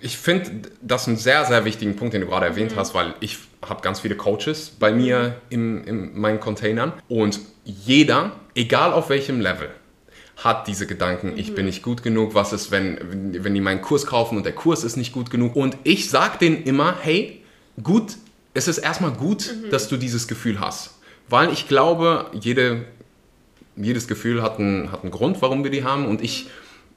ich 0.00 0.16
finde 0.16 0.70
das 0.80 1.06
einen 1.06 1.18
sehr, 1.18 1.44
sehr 1.44 1.66
wichtigen 1.66 1.94
Punkt, 1.94 2.14
den 2.14 2.22
du 2.22 2.26
gerade 2.26 2.46
erwähnt 2.46 2.72
mhm. 2.72 2.76
hast, 2.76 2.94
weil 2.94 3.14
ich 3.20 3.38
habe 3.68 3.82
ganz 3.82 4.00
viele 4.00 4.16
Coaches 4.16 4.70
bei 4.70 4.92
mir 4.92 5.40
in, 5.50 5.84
in 5.84 6.18
meinen 6.18 6.40
Containern 6.40 6.94
und 7.08 7.40
jeder, 7.64 8.32
egal 8.54 8.92
auf 8.92 9.10
welchem 9.10 9.40
Level, 9.40 9.70
hat 10.36 10.66
diese 10.66 10.86
Gedanken, 10.86 11.32
mhm. 11.32 11.38
ich 11.38 11.54
bin 11.54 11.66
nicht 11.66 11.82
gut 11.82 12.02
genug, 12.02 12.34
was 12.34 12.52
ist, 12.52 12.70
wenn, 12.70 12.98
wenn 13.44 13.54
die 13.54 13.60
meinen 13.60 13.82
Kurs 13.82 14.06
kaufen 14.06 14.36
und 14.36 14.44
der 14.44 14.54
Kurs 14.54 14.84
ist 14.84 14.96
nicht 14.96 15.12
gut 15.12 15.30
genug. 15.30 15.56
Und 15.56 15.76
ich 15.84 16.10
sage 16.10 16.38
denen 16.38 16.62
immer, 16.64 16.96
hey, 17.00 17.40
gut, 17.82 18.16
es 18.52 18.68
ist 18.68 18.78
erstmal 18.78 19.12
gut, 19.12 19.54
mhm. 19.54 19.70
dass 19.70 19.88
du 19.88 19.96
dieses 19.96 20.28
Gefühl 20.28 20.60
hast. 20.60 20.94
Weil 21.28 21.52
ich 21.52 21.68
glaube, 21.68 22.26
jede, 22.32 22.84
jedes 23.76 24.08
Gefühl 24.08 24.42
hat 24.42 24.58
einen, 24.58 24.92
hat 24.92 25.02
einen 25.02 25.10
Grund, 25.10 25.40
warum 25.40 25.64
wir 25.64 25.70
die 25.70 25.84
haben. 25.84 26.06
Und 26.06 26.22
ich 26.22 26.48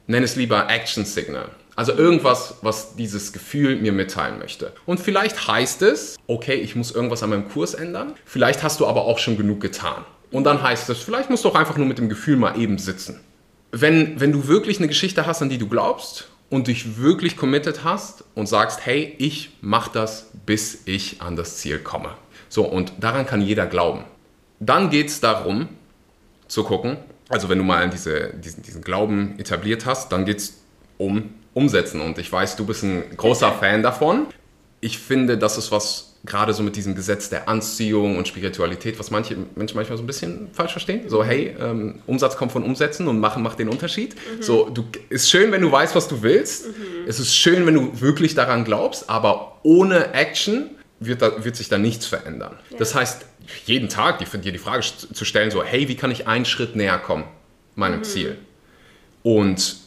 nenne 0.07 0.25
es 0.25 0.35
lieber 0.35 0.69
Action 0.69 1.05
Signal. 1.05 1.49
Also 1.75 1.93
irgendwas, 1.93 2.55
was 2.63 2.95
dieses 2.95 3.33
Gefühl 3.33 3.75
mir 3.75 3.91
mitteilen 3.91 4.39
möchte. 4.39 4.73
Und 4.87 4.99
vielleicht 4.99 5.47
heißt 5.47 5.83
es, 5.83 6.17
okay, 6.25 6.55
ich 6.55 6.75
muss 6.75 6.91
irgendwas 6.91 7.21
an 7.21 7.29
meinem 7.29 7.49
Kurs 7.49 7.75
ändern. 7.75 8.13
Vielleicht 8.25 8.63
hast 8.63 8.79
du 8.79 8.87
aber 8.87 9.06
auch 9.06 9.19
schon 9.19 9.37
genug 9.37 9.61
getan. 9.61 10.03
Und 10.31 10.44
dann 10.44 10.61
heißt 10.61 10.89
es, 10.89 10.97
vielleicht 10.97 11.29
musst 11.29 11.45
du 11.45 11.49
auch 11.49 11.56
einfach 11.56 11.77
nur 11.77 11.85
mit 11.85 11.99
dem 11.99 12.09
Gefühl 12.09 12.35
mal 12.35 12.59
eben 12.59 12.79
sitzen 12.79 13.21
wenn, 13.71 14.19
wenn 14.19 14.31
du 14.31 14.47
wirklich 14.47 14.78
eine 14.80 14.88
Geschichte 14.88 15.26
hast, 15.26 15.42
an 15.42 15.50
die 15.50 15.57
du 15.57 15.68
glaubst 15.68 16.30
und 16.50 16.68
dich 16.68 16.97
wirklich 16.97 17.38
committed 17.38 17.83
hast 17.83 18.24
und 18.36 18.47
sagst, 18.47 18.86
hey, 18.86 19.16
ich 19.18 19.57
mache 19.62 19.92
das, 19.94 20.31
bis 20.45 20.83
ich 20.86 21.21
an 21.21 21.36
das 21.36 21.57
Ziel 21.57 21.80
komme. 21.80 22.12
So, 22.50 22.66
und 22.66 22.94
daran 23.00 23.26
kann 23.26 23.42
jeder 23.42 23.66
glauben. 23.66 24.06
Dann 24.59 24.90
geht 24.90 25.09
es 25.09 25.19
darum, 25.19 25.69
zu 26.47 26.64
gucken, 26.64 26.97
also 27.30 27.50
wenn 27.50 27.57
du 27.57 27.64
mal 27.64 27.90
diese, 27.90 28.33
diesen, 28.33 28.64
diesen 28.64 28.81
Glauben 28.81 29.38
etabliert 29.38 29.86
hast, 29.86 30.12
dann 30.12 30.26
geht 30.26 30.38
es 30.38 30.62
um 30.97 31.33
Umsetzen. 31.54 32.02
Und 32.02 32.18
ich 32.18 32.31
weiß, 32.31 32.56
du 32.56 32.66
bist 32.66 32.83
ein 32.83 33.04
großer 33.18 33.52
Fan 33.52 33.83
davon. 33.83 34.28
Ich 34.80 35.00
finde, 35.00 35.38
das 35.38 35.57
ist 35.57 35.71
was 35.71 36.17
gerade 36.27 36.53
so 36.53 36.61
mit 36.61 36.75
diesem 36.75 36.93
Gesetz 36.93 37.29
der 37.29 37.49
Anziehung 37.49 38.17
und 38.17 38.27
Spiritualität, 38.27 38.99
was 38.99 39.09
manche 39.09 39.35
Menschen 39.55 39.75
manchmal 39.75 39.97
so 39.97 40.03
ein 40.03 40.07
bisschen 40.07 40.49
falsch 40.53 40.73
verstehen. 40.73 41.09
So, 41.09 41.23
hey, 41.23 41.55
ähm, 41.59 41.99
Umsatz 42.05 42.37
kommt 42.37 42.51
von 42.51 42.63
Umsetzen 42.63 43.07
und 43.07 43.19
machen 43.19 43.41
macht 43.41 43.59
den 43.59 43.69
Unterschied. 43.69 44.15
Mhm. 44.15 44.43
So, 44.43 44.69
du, 44.69 44.83
ist 45.09 45.29
schön, 45.29 45.51
wenn 45.51 45.61
du 45.61 45.71
weißt, 45.71 45.95
was 45.95 46.07
du 46.07 46.21
willst. 46.21 46.67
Mhm. 46.67 46.73
Es 47.07 47.19
ist 47.19 47.35
schön, 47.35 47.65
wenn 47.65 47.73
du 47.73 48.01
wirklich 48.01 48.35
daran 48.35 48.65
glaubst, 48.65 49.09
aber 49.09 49.59
ohne 49.63 50.13
Action 50.13 50.69
wird, 50.99 51.21
da, 51.21 51.43
wird 51.43 51.55
sich 51.55 51.69
da 51.69 51.77
nichts 51.77 52.05
verändern. 52.05 52.57
Ja. 52.69 52.77
Das 52.77 52.93
heißt, 52.93 53.25
jeden 53.65 53.89
Tag 53.89 54.19
die, 54.19 54.25
dir 54.39 54.51
die 54.51 54.57
Frage 54.57 54.83
zu 54.83 55.25
stellen, 55.25 55.51
so, 55.51 55.63
hey, 55.63 55.87
wie 55.87 55.95
kann 55.95 56.11
ich 56.11 56.27
einen 56.27 56.45
Schritt 56.45 56.75
näher 56.75 56.97
kommen, 56.99 57.23
meinem 57.75 57.99
mhm. 57.99 58.03
Ziel? 58.03 58.37
Und 59.23 59.86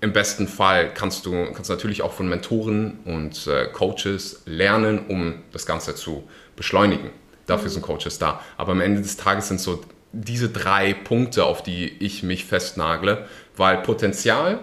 im 0.00 0.12
besten 0.12 0.46
Fall 0.46 0.92
kannst 0.94 1.26
du 1.26 1.52
kannst 1.52 1.70
natürlich 1.70 2.02
auch 2.02 2.12
von 2.12 2.28
Mentoren 2.28 2.98
und 3.04 3.46
äh, 3.46 3.66
Coaches 3.66 4.42
lernen, 4.46 5.06
um 5.08 5.42
das 5.52 5.66
Ganze 5.66 5.94
zu 5.94 6.28
beschleunigen. 6.56 7.10
Dafür 7.46 7.66
mhm. 7.66 7.72
sind 7.72 7.82
Coaches 7.82 8.18
da. 8.18 8.40
Aber 8.56 8.72
am 8.72 8.80
Ende 8.80 9.02
des 9.02 9.16
Tages 9.16 9.48
sind 9.48 9.60
so 9.60 9.82
diese 10.12 10.48
drei 10.48 10.94
Punkte, 10.94 11.44
auf 11.44 11.62
die 11.62 11.88
ich 12.00 12.22
mich 12.22 12.44
festnagle, 12.44 13.26
weil 13.56 13.78
Potenzial, 13.78 14.60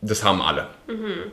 das 0.00 0.22
haben 0.22 0.40
alle. 0.40 0.68
Mhm. 0.86 1.32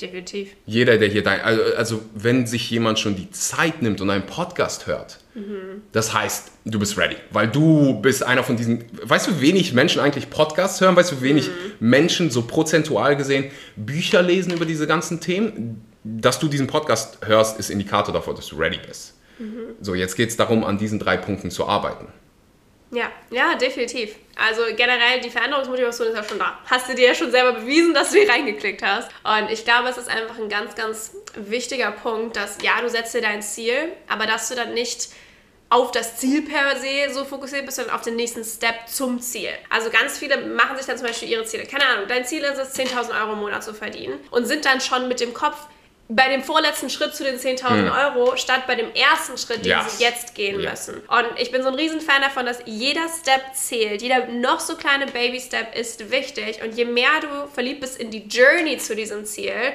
Definitiv. 0.00 0.54
Jeder, 0.66 0.98
der 0.98 1.08
hier 1.08 1.22
dein, 1.22 1.40
also, 1.40 1.62
also 1.76 2.02
wenn 2.14 2.46
sich 2.46 2.70
jemand 2.70 2.98
schon 2.98 3.16
die 3.16 3.30
Zeit 3.30 3.82
nimmt 3.82 4.00
und 4.00 4.10
einen 4.10 4.26
Podcast 4.26 4.86
hört, 4.86 5.18
mhm. 5.36 5.82
das 5.92 6.12
heißt, 6.12 6.50
du 6.64 6.78
bist 6.78 6.98
ready, 6.98 7.16
weil 7.30 7.48
du 7.48 8.00
bist 8.00 8.24
einer 8.24 8.42
von 8.42 8.56
diesen, 8.56 8.84
weißt 9.02 9.28
du, 9.28 9.40
wenig 9.40 9.72
Menschen 9.72 10.00
eigentlich 10.00 10.30
Podcasts 10.30 10.80
hören, 10.80 10.96
weißt 10.96 11.12
du, 11.12 11.20
wenig 11.20 11.48
mhm. 11.48 11.52
Menschen 11.88 12.30
so 12.30 12.42
prozentual 12.42 13.16
gesehen 13.16 13.50
Bücher 13.76 14.22
lesen 14.22 14.52
über 14.52 14.64
diese 14.64 14.86
ganzen 14.86 15.20
Themen, 15.20 15.84
dass 16.02 16.38
du 16.38 16.48
diesen 16.48 16.66
Podcast 16.66 17.18
hörst, 17.24 17.58
ist 17.60 17.70
Indikator 17.70 18.12
dafür, 18.12 18.34
dass 18.34 18.48
du 18.48 18.56
ready 18.56 18.80
bist. 18.84 19.14
Mhm. 19.38 19.76
So, 19.80 19.94
jetzt 19.94 20.16
geht 20.16 20.30
es 20.30 20.36
darum, 20.36 20.64
an 20.64 20.78
diesen 20.78 20.98
drei 20.98 21.16
Punkten 21.16 21.50
zu 21.50 21.66
arbeiten. 21.66 22.08
Ja, 22.92 23.10
ja, 23.30 23.56
definitiv. 23.56 24.14
Also 24.36 24.62
generell 24.76 25.20
die 25.20 25.30
Veränderungsmotivation 25.30 26.08
ist 26.08 26.14
ja 26.14 26.22
schon 26.22 26.38
da. 26.38 26.58
Hast 26.66 26.88
du 26.88 26.94
dir 26.94 27.08
ja 27.08 27.14
schon 27.14 27.30
selber 27.30 27.58
bewiesen, 27.58 27.94
dass 27.94 28.12
du 28.12 28.18
hier 28.18 28.28
reingeklickt 28.28 28.82
hast. 28.82 29.10
Und 29.24 29.50
ich 29.50 29.64
glaube, 29.64 29.88
es 29.88 29.98
ist 29.98 30.08
einfach 30.08 30.38
ein 30.38 30.48
ganz, 30.48 30.74
ganz 30.76 31.12
wichtiger 31.34 31.90
Punkt, 31.90 32.36
dass 32.36 32.58
ja, 32.62 32.80
du 32.80 32.88
setzt 32.88 33.14
dir 33.14 33.22
dein 33.22 33.42
Ziel, 33.42 33.92
aber 34.08 34.26
dass 34.26 34.48
du 34.48 34.54
dann 34.54 34.72
nicht 34.72 35.08
auf 35.68 35.90
das 35.90 36.16
Ziel 36.16 36.42
per 36.42 36.76
se 36.76 37.12
so 37.12 37.24
fokussiert 37.24 37.66
bist, 37.66 37.76
sondern 37.76 37.94
auf 37.94 38.02
den 38.02 38.16
nächsten 38.16 38.44
Step 38.44 38.88
zum 38.88 39.20
Ziel. 39.20 39.50
Also 39.68 39.90
ganz 39.90 40.18
viele 40.18 40.38
machen 40.46 40.76
sich 40.76 40.86
dann 40.86 40.96
zum 40.96 41.06
Beispiel 41.06 41.28
ihre 41.28 41.44
Ziele. 41.44 41.64
Keine 41.64 41.84
Ahnung, 41.86 42.04
dein 42.08 42.24
Ziel 42.24 42.42
ist 42.42 42.58
es, 42.58 42.74
10.000 42.76 43.20
Euro 43.20 43.32
im 43.32 43.40
Monat 43.40 43.64
zu 43.64 43.74
verdienen 43.74 44.20
und 44.30 44.46
sind 44.46 44.64
dann 44.64 44.80
schon 44.80 45.08
mit 45.08 45.20
dem 45.20 45.34
Kopf 45.34 45.56
bei 46.08 46.28
dem 46.28 46.42
vorletzten 46.42 46.88
Schritt 46.88 47.16
zu 47.16 47.24
den 47.24 47.36
10.000 47.36 47.68
hm. 47.68 47.90
Euro 47.90 48.36
statt 48.36 48.62
bei 48.68 48.76
dem 48.76 48.94
ersten 48.94 49.36
Schritt, 49.38 49.64
den 49.64 49.72
yes. 49.72 49.98
sie 49.98 50.04
jetzt 50.04 50.34
gehen 50.36 50.60
yeah. 50.60 50.70
müssen. 50.70 50.94
Und 51.08 51.26
ich 51.38 51.50
bin 51.50 51.62
so 51.62 51.68
ein 51.68 51.74
Riesenfan 51.74 52.22
davon, 52.22 52.46
dass 52.46 52.58
jeder 52.64 53.08
Step 53.08 53.42
zählt. 53.54 54.02
Jeder 54.02 54.26
noch 54.28 54.60
so 54.60 54.76
kleine 54.76 55.06
Baby-Step 55.06 55.76
ist 55.76 56.10
wichtig. 56.12 56.62
Und 56.62 56.76
je 56.76 56.84
mehr 56.84 57.08
du 57.20 57.48
verliebt 57.52 57.80
bist 57.80 57.98
in 57.98 58.12
die 58.12 58.24
Journey 58.28 58.78
zu 58.78 58.94
diesem 58.94 59.24
Ziel, 59.24 59.72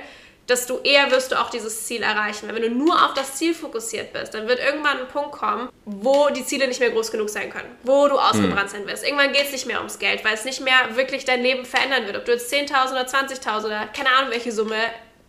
desto 0.51 0.81
eher 0.83 1.09
wirst 1.11 1.31
du 1.31 1.39
auch 1.39 1.49
dieses 1.49 1.85
Ziel 1.85 2.03
erreichen. 2.03 2.47
Weil 2.47 2.55
wenn 2.55 2.63
du 2.63 2.69
nur 2.69 2.93
auf 3.05 3.13
das 3.13 3.35
Ziel 3.35 3.53
fokussiert 3.53 4.11
bist, 4.13 4.33
dann 4.33 4.47
wird 4.47 4.59
irgendwann 4.59 4.99
ein 4.99 5.07
Punkt 5.07 5.31
kommen, 5.31 5.69
wo 5.85 6.29
die 6.29 6.45
Ziele 6.45 6.67
nicht 6.67 6.79
mehr 6.79 6.91
groß 6.91 7.11
genug 7.11 7.29
sein 7.29 7.49
können. 7.49 7.69
Wo 7.83 8.07
du 8.07 8.19
ausgebrannt 8.19 8.71
hm. 8.71 8.79
sein 8.79 8.87
wirst. 8.87 9.05
Irgendwann 9.05 9.31
geht 9.31 9.45
es 9.45 9.51
nicht 9.53 9.65
mehr 9.65 9.77
ums 9.77 9.97
Geld, 9.97 10.23
weil 10.25 10.33
es 10.33 10.45
nicht 10.45 10.61
mehr 10.61 10.95
wirklich 10.95 11.25
dein 11.25 11.41
Leben 11.41 11.65
verändern 11.65 12.05
wird. 12.05 12.17
Ob 12.17 12.25
du 12.25 12.33
jetzt 12.33 12.53
10.000 12.53 12.91
oder 12.91 13.05
20.000 13.05 13.65
oder 13.65 13.87
keine 13.87 14.09
Ahnung 14.09 14.31
welche 14.31 14.51
Summe 14.51 14.75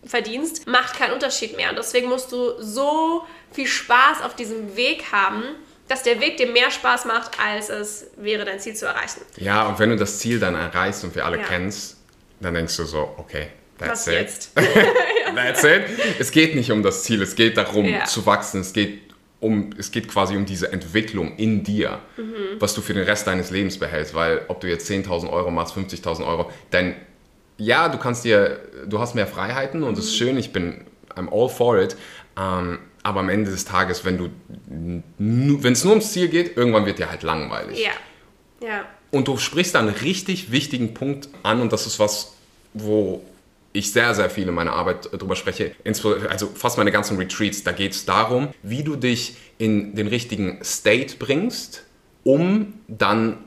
verdienst, 0.05 0.67
macht 0.67 0.97
keinen 0.97 1.13
Unterschied 1.13 1.55
mehr. 1.55 1.69
Und 1.69 1.77
deswegen 1.77 2.09
musst 2.09 2.31
du 2.31 2.61
so 2.61 3.25
viel 3.51 3.67
Spaß 3.67 4.21
auf 4.23 4.35
diesem 4.35 4.75
Weg 4.75 5.11
haben, 5.13 5.43
dass 5.87 6.03
der 6.03 6.19
Weg 6.19 6.37
dir 6.37 6.47
mehr 6.47 6.71
Spaß 6.71 7.05
macht, 7.05 7.39
als 7.39 7.69
es 7.69 8.07
wäre, 8.17 8.43
dein 8.43 8.59
Ziel 8.59 8.75
zu 8.75 8.85
erreichen. 8.85 9.21
Ja, 9.37 9.67
und 9.67 9.79
wenn 9.79 9.89
du 9.89 9.95
das 9.95 10.19
Ziel 10.19 10.39
dann 10.39 10.55
erreichst 10.55 11.03
und 11.03 11.15
wir 11.15 11.25
alle 11.25 11.37
ja. 11.37 11.43
kennst, 11.43 11.97
dann 12.39 12.53
denkst 12.53 12.75
du 12.75 12.83
so, 12.83 13.13
okay, 13.17 13.47
that's 13.77 14.07
Was 14.07 14.07
it. 14.07 14.13
Jetzt? 14.13 14.51
that's 15.35 15.63
it. 15.63 15.83
Es 16.19 16.31
geht 16.31 16.55
nicht 16.55 16.71
um 16.71 16.83
das 16.83 17.03
Ziel, 17.03 17.21
es 17.21 17.35
geht 17.35 17.57
darum 17.57 17.85
ja. 17.85 18.05
zu 18.05 18.25
wachsen, 18.25 18.61
es 18.61 18.73
geht 18.73 19.01
um, 19.39 19.71
es 19.77 19.91
geht 19.91 20.07
quasi 20.07 20.37
um 20.37 20.45
diese 20.45 20.71
Entwicklung 20.71 21.35
in 21.35 21.63
dir, 21.63 21.99
mhm. 22.15 22.59
was 22.59 22.73
du 22.73 22.81
für 22.81 22.93
den 22.93 23.03
Rest 23.03 23.27
deines 23.27 23.51
Lebens 23.51 23.77
behältst, 23.77 24.13
weil 24.13 24.43
ob 24.47 24.61
du 24.61 24.69
jetzt 24.69 24.89
10.000 24.89 25.29
Euro 25.29 25.51
machst, 25.51 25.75
50.000 25.75 26.25
Euro, 26.25 26.49
dein 26.71 26.95
ja, 27.57 27.89
du 27.89 27.97
kannst 27.97 28.25
dir, 28.25 28.59
du 28.87 28.99
hast 28.99 29.15
mehr 29.15 29.27
Freiheiten 29.27 29.83
und 29.83 29.97
es 29.97 30.05
ist 30.05 30.17
schön, 30.17 30.37
ich 30.37 30.51
bin, 30.51 30.85
I'm 31.15 31.29
all 31.31 31.49
for 31.49 31.79
it. 31.79 31.95
Ähm, 32.37 32.79
aber 33.03 33.19
am 33.19 33.29
Ende 33.29 33.51
des 33.51 33.65
Tages, 33.65 34.05
wenn 34.05 34.17
du, 34.17 34.29
wenn 35.17 35.73
es 35.73 35.83
nur 35.83 35.93
ums 35.93 36.13
Ziel 36.13 36.29
geht, 36.29 36.57
irgendwann 36.57 36.85
wird 36.85 36.99
dir 36.99 37.09
halt 37.09 37.21
langweilig. 37.23 37.79
Ja. 37.79 38.67
ja. 38.67 38.85
Und 39.11 39.27
du 39.27 39.37
sprichst 39.37 39.75
da 39.75 39.79
einen 39.79 39.89
richtig 39.89 40.51
wichtigen 40.51 40.93
Punkt 40.93 41.29
an 41.43 41.61
und 41.61 41.73
das 41.73 41.85
ist 41.85 41.99
was, 41.99 42.33
wo 42.73 43.23
ich 43.73 43.91
sehr, 43.91 44.13
sehr 44.13 44.29
viel 44.29 44.47
in 44.47 44.53
meiner 44.53 44.73
Arbeit 44.73 45.09
drüber 45.11 45.35
spreche, 45.35 45.75
also 46.29 46.47
fast 46.47 46.77
meine 46.77 46.91
ganzen 46.91 47.17
Retreats, 47.17 47.63
da 47.63 47.71
geht 47.71 47.93
es 47.93 48.05
darum, 48.05 48.49
wie 48.61 48.83
du 48.83 48.95
dich 48.95 49.35
in 49.57 49.95
den 49.95 50.07
richtigen 50.07 50.63
State 50.63 51.17
bringst, 51.17 51.83
um 52.23 52.73
dann, 52.87 53.37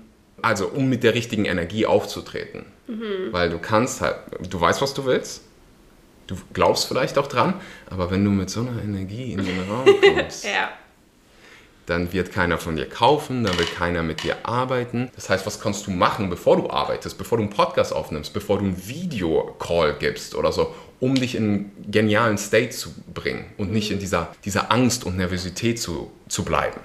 also 0.42 0.66
um 0.66 0.88
mit 0.88 1.04
der 1.04 1.14
richtigen 1.14 1.44
Energie 1.44 1.86
aufzutreten. 1.86 2.66
Mhm. 2.88 3.32
Weil 3.32 3.50
du 3.50 3.58
kannst 3.58 4.00
halt, 4.00 4.16
du 4.50 4.60
weißt, 4.60 4.82
was 4.82 4.94
du 4.94 5.06
willst. 5.06 5.42
Du 6.26 6.36
glaubst 6.52 6.88
vielleicht 6.88 7.18
auch 7.18 7.28
dran, 7.28 7.54
aber 7.88 8.10
wenn 8.10 8.24
du 8.24 8.30
mit 8.30 8.50
so 8.50 8.60
einer 8.60 8.82
Energie 8.82 9.32
in 9.32 9.44
den 9.44 9.70
Raum 9.70 9.86
kommst, 10.02 10.44
ja. 10.44 10.70
Dann 11.86 12.12
wird 12.12 12.32
keiner 12.32 12.58
von 12.58 12.76
dir 12.76 12.88
kaufen, 12.88 13.44
dann 13.44 13.56
wird 13.58 13.74
keiner 13.74 14.02
mit 14.02 14.24
dir 14.24 14.36
arbeiten. 14.42 15.10
Das 15.14 15.30
heißt, 15.30 15.46
was 15.46 15.60
kannst 15.60 15.86
du 15.86 15.92
machen, 15.92 16.28
bevor 16.28 16.56
du 16.56 16.68
arbeitest, 16.68 17.16
bevor 17.16 17.38
du 17.38 17.44
einen 17.44 17.52
Podcast 17.52 17.92
aufnimmst, 17.92 18.32
bevor 18.32 18.58
du 18.58 18.64
einen 18.64 18.88
Videocall 18.88 19.94
gibst 19.98 20.34
oder 20.34 20.52
so, 20.52 20.74
um 20.98 21.14
dich 21.14 21.36
in 21.36 21.44
einen 21.44 21.90
genialen 21.90 22.38
State 22.38 22.70
zu 22.70 22.90
bringen 23.14 23.46
und 23.56 23.72
nicht 23.72 23.90
in 23.90 23.98
dieser, 24.00 24.34
dieser 24.44 24.72
Angst 24.72 25.04
und 25.04 25.16
Nervosität 25.16 25.80
zu, 25.80 26.10
zu 26.28 26.44
bleiben. 26.44 26.80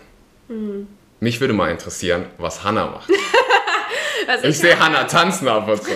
Mhm. 0.48 0.88
Mich 1.20 1.40
würde 1.40 1.54
mal 1.54 1.72
interessieren, 1.72 2.26
was 2.38 2.64
Hannah 2.64 2.88
macht. 2.88 3.10
ich, 4.44 4.50
ich 4.50 4.58
sehe 4.60 4.80
Hannah 4.80 5.06
tanzen 5.06 5.48
ab 5.48 5.68
und 5.68 5.82
zu. 5.82 5.92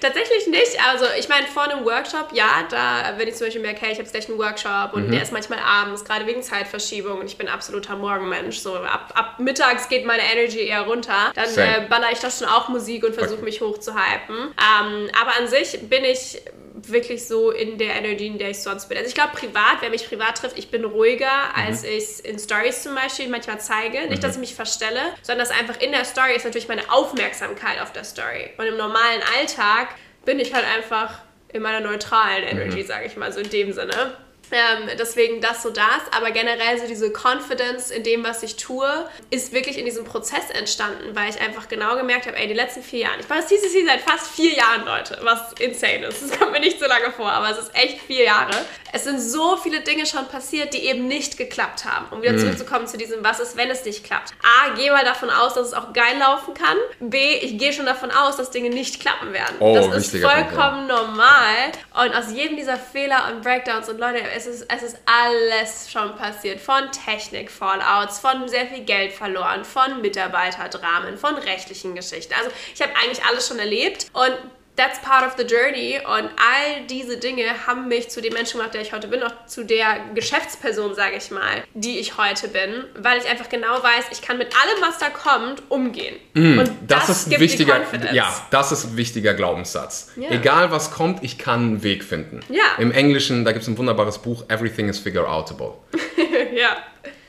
Tatsächlich 0.00 0.46
nicht. 0.46 0.78
Also 0.88 1.04
ich 1.18 1.28
meine, 1.28 1.46
vor 1.46 1.64
einem 1.64 1.84
Workshop, 1.84 2.28
ja, 2.32 2.64
da, 2.70 3.14
wenn 3.18 3.28
ich 3.28 3.34
zum 3.34 3.46
Beispiel 3.46 3.62
merke, 3.62 3.82
hey, 3.82 3.92
ich 3.92 3.98
habe 3.98 4.08
gleich 4.08 4.28
einen 4.28 4.38
Workshop 4.38 4.94
und 4.94 5.08
mhm. 5.08 5.12
der 5.12 5.22
ist 5.22 5.32
manchmal 5.32 5.58
abends, 5.58 6.04
gerade 6.04 6.26
wegen 6.26 6.42
Zeitverschiebung 6.42 7.18
und 7.18 7.26
ich 7.26 7.36
bin 7.36 7.48
absoluter 7.48 7.96
Morgenmensch. 7.96 8.58
So 8.58 8.76
ab, 8.76 9.12
ab 9.14 9.38
mittags 9.38 9.88
geht 9.88 10.06
meine 10.06 10.22
Energy 10.22 10.60
eher 10.60 10.82
runter. 10.82 11.32
Dann 11.34 11.54
äh, 11.56 11.86
baller 11.88 12.12
ich 12.12 12.18
das 12.20 12.38
schon 12.38 12.48
auch 12.48 12.68
Musik 12.68 13.04
und 13.04 13.14
versuche 13.14 13.36
okay. 13.36 13.44
mich 13.44 13.60
hochzuhypen. 13.60 14.36
Ähm, 14.36 15.10
aber 15.20 15.36
an 15.38 15.48
sich 15.48 15.78
bin 15.88 16.04
ich 16.04 16.40
wirklich 16.74 17.26
so 17.26 17.50
in 17.50 17.78
der 17.78 17.96
Energie, 17.96 18.26
in 18.26 18.38
der 18.38 18.50
ich 18.50 18.62
sonst 18.62 18.88
bin. 18.88 18.96
Also 18.96 19.08
ich 19.08 19.14
glaube, 19.14 19.32
privat, 19.34 19.78
wer 19.80 19.90
mich 19.90 20.08
privat 20.08 20.38
trifft, 20.38 20.58
ich 20.58 20.70
bin 20.70 20.84
ruhiger, 20.84 21.26
mhm. 21.26 21.66
als 21.66 21.84
ich 21.84 22.04
es 22.04 22.20
in 22.20 22.38
Stories 22.38 22.82
zum 22.82 22.94
Beispiel 22.94 23.28
manchmal 23.28 23.60
zeige. 23.60 24.00
Nicht, 24.08 24.18
mhm. 24.18 24.20
dass 24.20 24.34
ich 24.34 24.40
mich 24.40 24.54
verstelle, 24.54 25.00
sondern 25.22 25.46
dass 25.46 25.56
einfach 25.56 25.80
in 25.80 25.92
der 25.92 26.04
Story 26.04 26.34
ist 26.34 26.44
natürlich 26.44 26.68
meine 26.68 26.90
Aufmerksamkeit 26.90 27.80
auf 27.80 27.92
der 27.92 28.04
Story. 28.04 28.50
Und 28.56 28.66
im 28.66 28.76
normalen 28.76 29.22
Alltag 29.38 29.88
bin 30.24 30.38
ich 30.38 30.54
halt 30.54 30.64
einfach 30.66 31.20
in 31.52 31.62
meiner 31.62 31.80
neutralen 31.80 32.44
Energy, 32.44 32.82
mhm. 32.82 32.86
sage 32.86 33.06
ich 33.06 33.16
mal, 33.16 33.32
so 33.32 33.40
in 33.40 33.50
dem 33.50 33.72
Sinne. 33.72 34.16
Ähm, 34.52 34.88
deswegen 34.98 35.40
das 35.40 35.62
so 35.62 35.70
das, 35.70 36.02
aber 36.10 36.30
generell 36.30 36.78
so 36.78 36.86
diese 36.86 37.12
Confidence 37.12 37.90
in 37.90 38.02
dem, 38.02 38.24
was 38.24 38.42
ich 38.42 38.56
tue, 38.56 38.88
ist 39.30 39.52
wirklich 39.52 39.78
in 39.78 39.84
diesem 39.84 40.04
Prozess 40.04 40.50
entstanden, 40.50 41.14
weil 41.14 41.30
ich 41.30 41.40
einfach 41.40 41.68
genau 41.68 41.96
gemerkt 41.96 42.26
habe, 42.26 42.36
ey, 42.36 42.48
die 42.48 42.54
letzten 42.54 42.82
vier 42.82 43.00
Jahre, 43.00 43.20
ich 43.20 43.28
mache 43.28 43.40
das 43.40 43.48
CCC 43.48 43.86
seit 43.86 44.00
fast 44.00 44.28
vier 44.28 44.54
Jahren, 44.54 44.84
Leute, 44.84 45.18
was 45.22 45.52
insane 45.58 46.06
ist. 46.06 46.22
Das 46.22 46.38
kommt 46.38 46.52
mir 46.52 46.60
nicht 46.60 46.80
so 46.80 46.86
lange 46.86 47.12
vor, 47.12 47.30
aber 47.30 47.50
es 47.50 47.58
ist 47.58 47.74
echt 47.74 48.00
vier 48.00 48.24
Jahre. 48.24 48.50
Es 48.92 49.04
sind 49.04 49.20
so 49.20 49.56
viele 49.56 49.80
Dinge 49.80 50.04
schon 50.06 50.26
passiert, 50.26 50.74
die 50.74 50.84
eben 50.86 51.06
nicht 51.06 51.36
geklappt 51.36 51.84
haben. 51.84 52.06
Um 52.10 52.22
wieder 52.22 52.32
mhm. 52.32 52.40
zurückzukommen 52.40 52.86
zu 52.86 52.96
diesem, 52.96 53.22
was 53.22 53.38
ist, 53.38 53.56
wenn 53.56 53.70
es 53.70 53.84
nicht 53.84 54.04
klappt. 54.04 54.32
A, 54.42 54.70
geh 54.74 54.90
mal 54.90 55.04
davon 55.04 55.30
aus, 55.30 55.54
dass 55.54 55.68
es 55.68 55.74
auch 55.74 55.92
geil 55.92 56.18
laufen 56.18 56.54
kann. 56.54 56.76
B, 56.98 57.36
ich 57.38 57.58
gehe 57.58 57.72
schon 57.72 57.86
davon 57.86 58.10
aus, 58.10 58.36
dass 58.36 58.50
Dinge 58.50 58.70
nicht 58.70 59.00
klappen 59.00 59.32
werden. 59.32 59.56
Oh, 59.60 59.74
das 59.74 60.12
ist 60.12 60.16
vollkommen 60.16 60.88
Punkt, 60.88 60.90
ja. 60.90 61.02
normal. 61.02 62.04
Und 62.04 62.14
aus 62.14 62.32
jedem 62.32 62.56
dieser 62.56 62.76
Fehler 62.76 63.30
und 63.30 63.42
Breakdowns 63.42 63.88
und 63.88 63.98
Leute, 63.98 64.18
es 64.40 64.46
ist, 64.46 64.66
es 64.68 64.82
ist 64.82 64.96
alles 65.06 65.90
schon 65.90 66.16
passiert. 66.16 66.60
Von 66.60 66.90
Technik-Fallouts, 66.92 68.18
von 68.20 68.48
sehr 68.48 68.66
viel 68.66 68.84
Geld 68.84 69.12
verloren, 69.12 69.64
von 69.64 70.00
Mitarbeiterdramen, 70.00 71.18
von 71.18 71.34
rechtlichen 71.36 71.94
Geschichten. 71.94 72.34
Also 72.34 72.50
ich 72.74 72.80
habe 72.80 72.92
eigentlich 72.96 73.24
alles 73.24 73.46
schon 73.46 73.58
erlebt 73.58 74.06
und 74.12 74.36
that's 74.76 75.00
part 75.00 75.26
of 75.26 75.36
the 75.36 75.44
journey. 75.44 75.98
Und 75.98 76.30
all 76.36 76.86
diese 76.88 77.18
Dinge 77.18 77.44
haben 77.66 77.88
mich 77.88 78.08
zu 78.08 78.20
dem 78.20 78.32
Menschen 78.32 78.58
gemacht, 78.58 78.74
der 78.74 78.82
ich 78.82 78.92
heute 78.92 79.08
bin, 79.08 79.22
auch 79.22 79.46
zu 79.46 79.64
der 79.64 80.00
Geschäftsperson, 80.14 80.94
sage 80.94 81.16
ich 81.16 81.30
mal, 81.30 81.64
die 81.74 81.98
ich 81.98 82.16
heute 82.16 82.48
bin, 82.48 82.84
weil 82.98 83.18
ich 83.18 83.28
einfach 83.28 83.48
genau 83.48 83.82
weiß, 83.82 84.06
ich 84.12 84.22
kann 84.22 84.38
mit 84.38 84.54
allem, 84.54 84.82
was 84.82 84.98
da 84.98 85.10
kommt, 85.10 85.62
umgehen. 85.70 86.16
Mm, 86.34 86.58
und 86.58 86.70
das, 86.86 87.06
das, 87.06 87.26
ist 87.26 87.32
ein 87.32 87.40
wichtiger, 87.40 87.80
ja, 88.12 88.34
das 88.50 88.72
ist 88.72 88.84
ein 88.84 88.96
wichtiger 88.96 89.34
Glaubenssatz. 89.34 90.12
Ja. 90.16 90.30
Egal 90.30 90.70
was 90.70 90.90
kommt, 90.90 91.22
ich 91.22 91.38
kann 91.38 91.60
einen 91.60 91.82
Weg 91.82 92.04
finden. 92.04 92.40
Ja. 92.48 92.62
Im 92.78 92.92
Englischen, 92.92 93.44
da 93.44 93.52
gibt 93.52 93.62
es 93.62 93.68
ein 93.68 93.76
wunderbares 93.78 94.18
Buch, 94.18 94.44
Everything 94.48 94.88
is 94.88 94.98
figure 94.98 95.28
outable. 95.28 95.74
ja. 96.54 96.76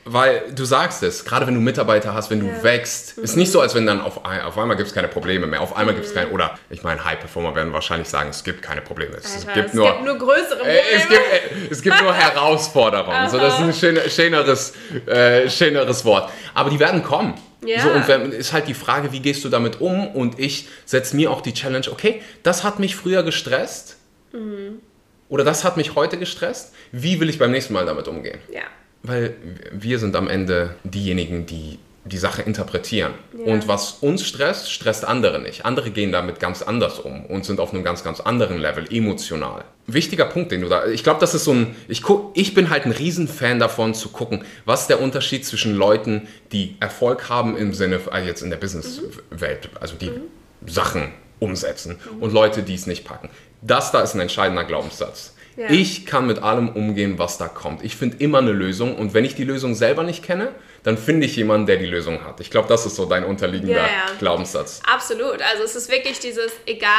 Weil 0.04 0.42
du 0.52 0.64
sagst 0.64 1.02
es, 1.04 1.24
gerade 1.24 1.46
wenn 1.46 1.54
du 1.54 1.60
Mitarbeiter 1.60 2.12
hast, 2.12 2.28
wenn 2.30 2.40
du 2.40 2.46
ja. 2.46 2.62
wächst, 2.62 3.16
mhm. 3.16 3.24
ist 3.24 3.36
nicht 3.36 3.52
so, 3.52 3.60
als 3.60 3.74
wenn 3.74 3.86
dann 3.86 4.00
auf, 4.00 4.24
ein, 4.24 4.40
auf 4.42 4.58
einmal 4.58 4.76
gibt 4.76 4.88
es 4.88 4.94
keine 4.94 5.06
Probleme 5.06 5.46
mehr. 5.46 5.60
Auf 5.60 5.76
einmal 5.76 5.94
mhm. 5.94 5.98
gibt 5.98 6.08
es 6.08 6.14
keine, 6.14 6.30
oder 6.30 6.58
ich 6.70 6.82
meine, 6.82 7.04
High-Performer 7.04 7.54
werden 7.54 7.72
wahrscheinlich 7.72 8.08
sagen, 8.08 8.30
es 8.30 8.42
gibt 8.42 8.62
keine 8.62 8.80
Probleme. 8.80 9.16
Es, 9.16 9.46
Alter, 9.46 9.52
gibt, 9.54 9.68
es 9.68 9.74
nur, 9.74 9.92
gibt 9.92 10.04
nur 10.04 10.18
größere 10.18 10.56
Probleme. 10.56 10.78
Äh, 10.78 10.96
es, 10.96 11.08
gibt, 11.08 11.20
äh, 11.20 11.70
es 11.70 11.82
gibt 11.82 12.02
nur 12.02 12.14
Herausforderungen. 12.14 13.30
so, 13.30 13.38
das 13.38 13.54
ist 13.54 13.60
ein 13.60 13.74
schön, 13.74 14.10
schöneres, 14.10 14.72
äh, 15.06 15.48
schöneres 15.48 16.04
Wort. 16.04 16.30
Aber 16.52 16.70
die 16.70 16.80
werden 16.80 17.04
kommen. 17.04 17.34
Ja. 17.64 17.80
So, 17.80 17.90
und 17.90 18.08
wenn, 18.08 18.32
ist 18.32 18.52
halt 18.52 18.66
die 18.66 18.74
Frage, 18.74 19.12
wie 19.12 19.20
gehst 19.20 19.44
du 19.44 19.48
damit 19.48 19.80
um? 19.80 20.08
Und 20.08 20.40
ich 20.40 20.68
setze 20.84 21.14
mir 21.14 21.30
auch 21.30 21.42
die 21.42 21.54
Challenge, 21.54 21.86
okay, 21.92 22.22
das 22.42 22.64
hat 22.64 22.80
mich 22.80 22.96
früher 22.96 23.22
gestresst. 23.22 23.98
Mhm. 24.32 24.80
Oder 25.28 25.44
das 25.44 25.64
hat 25.64 25.76
mich 25.76 25.94
heute 25.94 26.18
gestresst. 26.18 26.74
Wie 26.90 27.20
will 27.20 27.30
ich 27.30 27.38
beim 27.38 27.52
nächsten 27.52 27.72
Mal 27.72 27.86
damit 27.86 28.08
umgehen? 28.08 28.40
Ja. 28.52 28.62
Weil 29.02 29.34
wir 29.72 29.98
sind 29.98 30.14
am 30.16 30.28
Ende 30.28 30.76
diejenigen, 30.84 31.46
die 31.46 31.78
die 32.04 32.18
Sache 32.18 32.42
interpretieren. 32.42 33.14
Ja. 33.38 33.52
Und 33.52 33.68
was 33.68 33.98
uns 34.00 34.26
stresst, 34.26 34.72
stresst 34.72 35.04
andere 35.04 35.40
nicht. 35.40 35.64
Andere 35.64 35.90
gehen 35.90 36.10
damit 36.10 36.40
ganz 36.40 36.62
anders 36.62 36.98
um 36.98 37.24
und 37.26 37.44
sind 37.44 37.60
auf 37.60 37.72
einem 37.72 37.84
ganz, 37.84 38.02
ganz 38.02 38.20
anderen 38.20 38.58
Level, 38.58 38.86
emotional. 38.90 39.64
Wichtiger 39.86 40.24
Punkt, 40.24 40.50
den 40.50 40.62
du 40.62 40.68
da, 40.68 40.86
ich 40.86 41.04
glaube, 41.04 41.20
das 41.20 41.34
ist 41.34 41.44
so 41.44 41.52
ein, 41.52 41.76
ich, 41.86 42.02
guck, 42.02 42.36
ich 42.36 42.54
bin 42.54 42.70
halt 42.70 42.86
ein 42.86 42.92
Riesenfan 42.92 43.60
davon 43.60 43.94
zu 43.94 44.08
gucken, 44.08 44.44
was 44.64 44.82
ist 44.82 44.86
der 44.88 45.00
Unterschied 45.00 45.46
zwischen 45.46 45.76
Leuten, 45.76 46.26
die 46.50 46.76
Erfolg 46.80 47.28
haben 47.28 47.56
im 47.56 47.72
Sinne, 47.72 48.00
also 48.10 48.26
jetzt 48.26 48.42
in 48.42 48.50
der 48.50 48.56
Businesswelt, 48.56 49.70
also 49.80 49.94
die 49.94 50.10
mhm. 50.10 50.22
Sachen 50.66 51.12
umsetzen 51.38 51.98
mhm. 52.16 52.22
und 52.22 52.32
Leute, 52.32 52.62
die 52.62 52.74
es 52.74 52.86
nicht 52.86 53.04
packen. 53.04 53.28
Das 53.60 53.92
da 53.92 54.00
ist 54.00 54.14
ein 54.14 54.20
entscheidender 54.20 54.64
Glaubenssatz 54.64 55.34
Ja. 55.56 55.70
Ich 55.70 56.06
kann 56.06 56.26
mit 56.26 56.42
allem 56.42 56.70
umgehen, 56.70 57.18
was 57.18 57.38
da 57.38 57.48
kommt. 57.48 57.84
Ich 57.84 57.96
finde 57.96 58.16
immer 58.18 58.38
eine 58.38 58.52
Lösung 58.52 58.96
und 58.96 59.12
wenn 59.12 59.24
ich 59.24 59.34
die 59.34 59.44
Lösung 59.44 59.74
selber 59.74 60.02
nicht 60.02 60.24
kenne, 60.24 60.54
dann 60.82 60.98
finde 60.98 61.26
ich 61.26 61.36
jemanden, 61.36 61.66
der 61.66 61.76
die 61.76 61.86
Lösung 61.86 62.24
hat. 62.24 62.40
Ich 62.40 62.50
glaube, 62.50 62.68
das 62.68 62.86
ist 62.86 62.96
so 62.96 63.04
dein 63.06 63.24
unterliegender 63.24 63.76
ja, 63.76 63.86
ja. 63.86 64.06
Glaubenssatz. 64.18 64.80
Absolut. 64.90 65.40
Also 65.42 65.62
es 65.64 65.76
ist 65.76 65.90
wirklich 65.90 66.18
dieses, 66.18 66.50
egal 66.66 66.90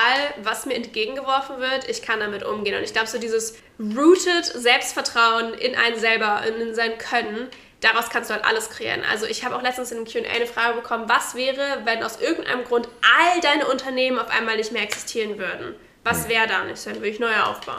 was 0.43 0.65
mir 0.65 0.75
entgegengeworfen 0.75 1.59
wird, 1.59 1.89
ich 1.89 2.01
kann 2.01 2.19
damit 2.19 2.43
umgehen. 2.43 2.77
Und 2.77 2.83
ich 2.83 2.93
glaube, 2.93 3.07
so 3.07 3.19
dieses 3.19 3.55
rooted 3.79 4.45
Selbstvertrauen 4.45 5.53
in 5.55 5.75
einen 5.75 5.99
selber, 5.99 6.41
in 6.47 6.73
sein 6.75 6.97
Können, 6.97 7.49
daraus 7.81 8.09
kannst 8.09 8.29
du 8.29 8.35
halt 8.35 8.45
alles 8.45 8.69
kreieren. 8.69 9.01
Also 9.11 9.25
ich 9.25 9.43
habe 9.43 9.55
auch 9.55 9.61
letztens 9.61 9.91
in 9.91 9.97
einem 9.97 10.07
Q&A 10.07 10.33
eine 10.33 10.45
Frage 10.45 10.75
bekommen, 10.75 11.05
was 11.07 11.35
wäre, 11.35 11.81
wenn 11.83 12.03
aus 12.03 12.21
irgendeinem 12.21 12.63
Grund 12.63 12.87
all 13.01 13.41
deine 13.41 13.67
Unternehmen 13.67 14.19
auf 14.19 14.29
einmal 14.29 14.55
nicht 14.57 14.71
mehr 14.71 14.83
existieren 14.83 15.37
würden? 15.37 15.75
Was 16.03 16.27
wäre 16.27 16.47
dann? 16.47 16.69
Ich 16.69 16.83
dann 16.83 16.95
würde 16.95 17.07
ich 17.07 17.19
neue 17.19 17.45
aufbauen. 17.45 17.77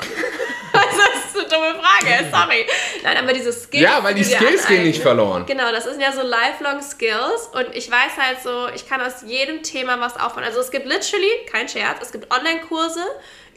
also, 0.73 1.01
das 1.15 1.25
ist 1.27 1.39
eine 1.39 1.49
dumme 1.49 1.83
Frage, 1.83 2.31
sorry. 2.31 2.67
Nein, 3.03 3.17
aber 3.19 3.33
diese 3.35 3.53
Skills. 3.53 3.83
Ja, 3.83 4.03
weil 4.03 4.15
die 4.15 4.25
Skills 4.25 4.67
gehen 4.67 4.85
nicht 4.85 5.03
verloren. 5.03 5.45
Genau, 5.45 5.71
das 5.71 5.85
sind 5.85 6.01
ja 6.01 6.11
so 6.11 6.23
lifelong 6.23 6.81
Skills 6.83 7.51
und 7.53 7.75
ich 7.75 7.91
weiß 7.91 8.17
halt 8.17 8.41
so, 8.43 8.69
ich 8.75 8.89
kann 8.89 9.03
aus 9.03 9.23
jedem 9.27 9.63
Thema 9.63 10.01
was 10.01 10.19
aufbauen. 10.19 10.45
Also 10.45 10.61
es 10.61 10.71
gibt 10.71 10.87
literally, 10.87 11.31
kein 11.51 11.69
Scherz, 11.69 11.99
es 12.01 12.13
gibt 12.13 12.33
Online-Kurse 12.35 13.03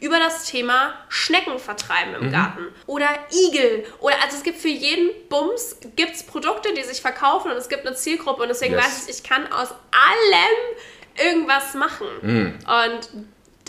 über 0.00 0.18
das 0.18 0.44
Thema 0.44 0.94
Schnecken 1.08 1.58
vertreiben 1.58 2.14
im 2.14 2.26
mhm. 2.26 2.32
Garten 2.32 2.66
oder 2.86 3.08
Igel 3.32 3.84
oder 3.98 4.14
also 4.22 4.36
es 4.36 4.44
gibt 4.44 4.60
für 4.60 4.68
jeden 4.68 5.10
Bums 5.28 5.76
gibt's 5.96 6.22
Produkte, 6.22 6.72
die 6.74 6.84
sich 6.84 7.00
verkaufen 7.00 7.50
und 7.50 7.56
es 7.56 7.68
gibt 7.68 7.84
eine 7.84 7.96
Zielgruppe 7.96 8.42
und 8.42 8.48
deswegen 8.48 8.74
yes. 8.74 8.84
weiß 8.84 9.08
ich, 9.08 9.16
ich 9.16 9.22
kann 9.24 9.50
aus 9.50 9.70
allem 9.90 11.26
irgendwas 11.26 11.74
machen. 11.74 12.06
Mhm. 12.22 12.58
Und 12.64 13.08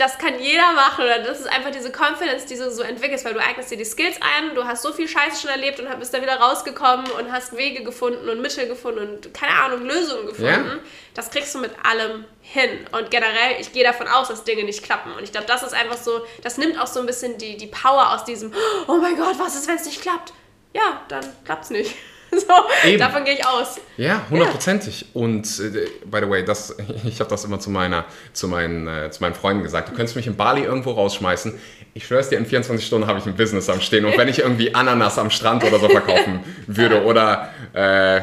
das 0.00 0.16
kann 0.16 0.40
jeder 0.40 0.72
machen 0.72 1.04
oder 1.04 1.18
das 1.18 1.40
ist 1.40 1.46
einfach 1.46 1.70
diese 1.70 1.92
Confidence, 1.92 2.46
die 2.46 2.56
du 2.56 2.70
so 2.70 2.82
entwickelst, 2.82 3.24
weil 3.26 3.34
du 3.34 3.40
eignest 3.40 3.70
dir 3.70 3.76
die 3.76 3.84
Skills 3.84 4.16
ein, 4.20 4.54
du 4.54 4.64
hast 4.64 4.82
so 4.82 4.92
viel 4.94 5.06
Scheiße 5.06 5.42
schon 5.42 5.50
erlebt 5.50 5.78
und 5.78 5.98
bist 5.98 6.14
da 6.14 6.22
wieder 6.22 6.36
rausgekommen 6.36 7.10
und 7.10 7.30
hast 7.30 7.54
Wege 7.54 7.84
gefunden 7.84 8.28
und 8.30 8.40
Mittel 8.40 8.66
gefunden 8.66 9.00
und 9.00 9.34
keine 9.34 9.52
Ahnung, 9.52 9.84
Lösungen 9.84 10.26
gefunden. 10.26 10.48
Ja. 10.48 10.78
Das 11.12 11.30
kriegst 11.30 11.54
du 11.54 11.58
mit 11.58 11.72
allem 11.84 12.24
hin. 12.40 12.70
Und 12.92 13.10
generell, 13.10 13.60
ich 13.60 13.72
gehe 13.72 13.84
davon 13.84 14.08
aus, 14.08 14.28
dass 14.28 14.44
Dinge 14.44 14.64
nicht 14.64 14.82
klappen. 14.82 15.12
Und 15.12 15.22
ich 15.22 15.32
glaube, 15.32 15.46
das 15.46 15.62
ist 15.62 15.74
einfach 15.74 15.98
so, 15.98 16.24
das 16.42 16.56
nimmt 16.56 16.80
auch 16.80 16.86
so 16.86 17.00
ein 17.00 17.06
bisschen 17.06 17.36
die, 17.36 17.58
die 17.58 17.66
Power 17.66 18.14
aus 18.14 18.24
diesem, 18.24 18.54
oh 18.86 18.96
mein 18.96 19.16
Gott, 19.16 19.38
was 19.38 19.54
ist, 19.54 19.68
wenn 19.68 19.76
es 19.76 19.84
nicht 19.84 20.00
klappt? 20.00 20.32
Ja, 20.72 21.02
dann 21.08 21.26
klappt 21.44 21.64
es 21.64 21.70
nicht. 21.70 21.94
So, 22.40 22.88
Eben. 22.88 22.98
davon 22.98 23.24
gehe 23.24 23.34
ich 23.34 23.46
aus. 23.46 23.80
Ja, 23.96 24.24
hundertprozentig. 24.30 25.00
Ja. 25.02 25.20
Und 25.20 25.46
äh, 25.60 25.88
by 26.04 26.20
the 26.20 26.30
way, 26.30 26.44
das, 26.44 26.76
ich 27.04 27.20
habe 27.20 27.28
das 27.30 27.44
immer 27.44 27.58
zu, 27.60 27.70
meiner, 27.70 28.04
zu, 28.32 28.48
meinen, 28.48 28.86
äh, 28.86 29.10
zu 29.10 29.22
meinen 29.22 29.34
Freunden 29.34 29.62
gesagt. 29.62 29.88
Du 29.88 29.94
könntest 29.94 30.16
mich 30.16 30.26
in 30.26 30.36
Bali 30.36 30.62
irgendwo 30.62 30.92
rausschmeißen. 30.92 31.58
Ich 31.92 32.06
schwör's 32.06 32.28
dir, 32.28 32.38
in 32.38 32.46
24 32.46 32.86
Stunden 32.86 33.08
habe 33.08 33.18
ich 33.18 33.26
ein 33.26 33.34
Business 33.34 33.68
am 33.68 33.80
Stehen. 33.80 34.04
Und 34.04 34.16
wenn 34.16 34.28
ich 34.28 34.38
irgendwie 34.38 34.74
Ananas 34.74 35.18
am 35.18 35.28
Strand 35.28 35.64
oder 35.64 35.80
so 35.80 35.88
verkaufen 35.88 36.40
würde 36.68 37.04
oder 37.04 37.50
äh, 37.72 38.20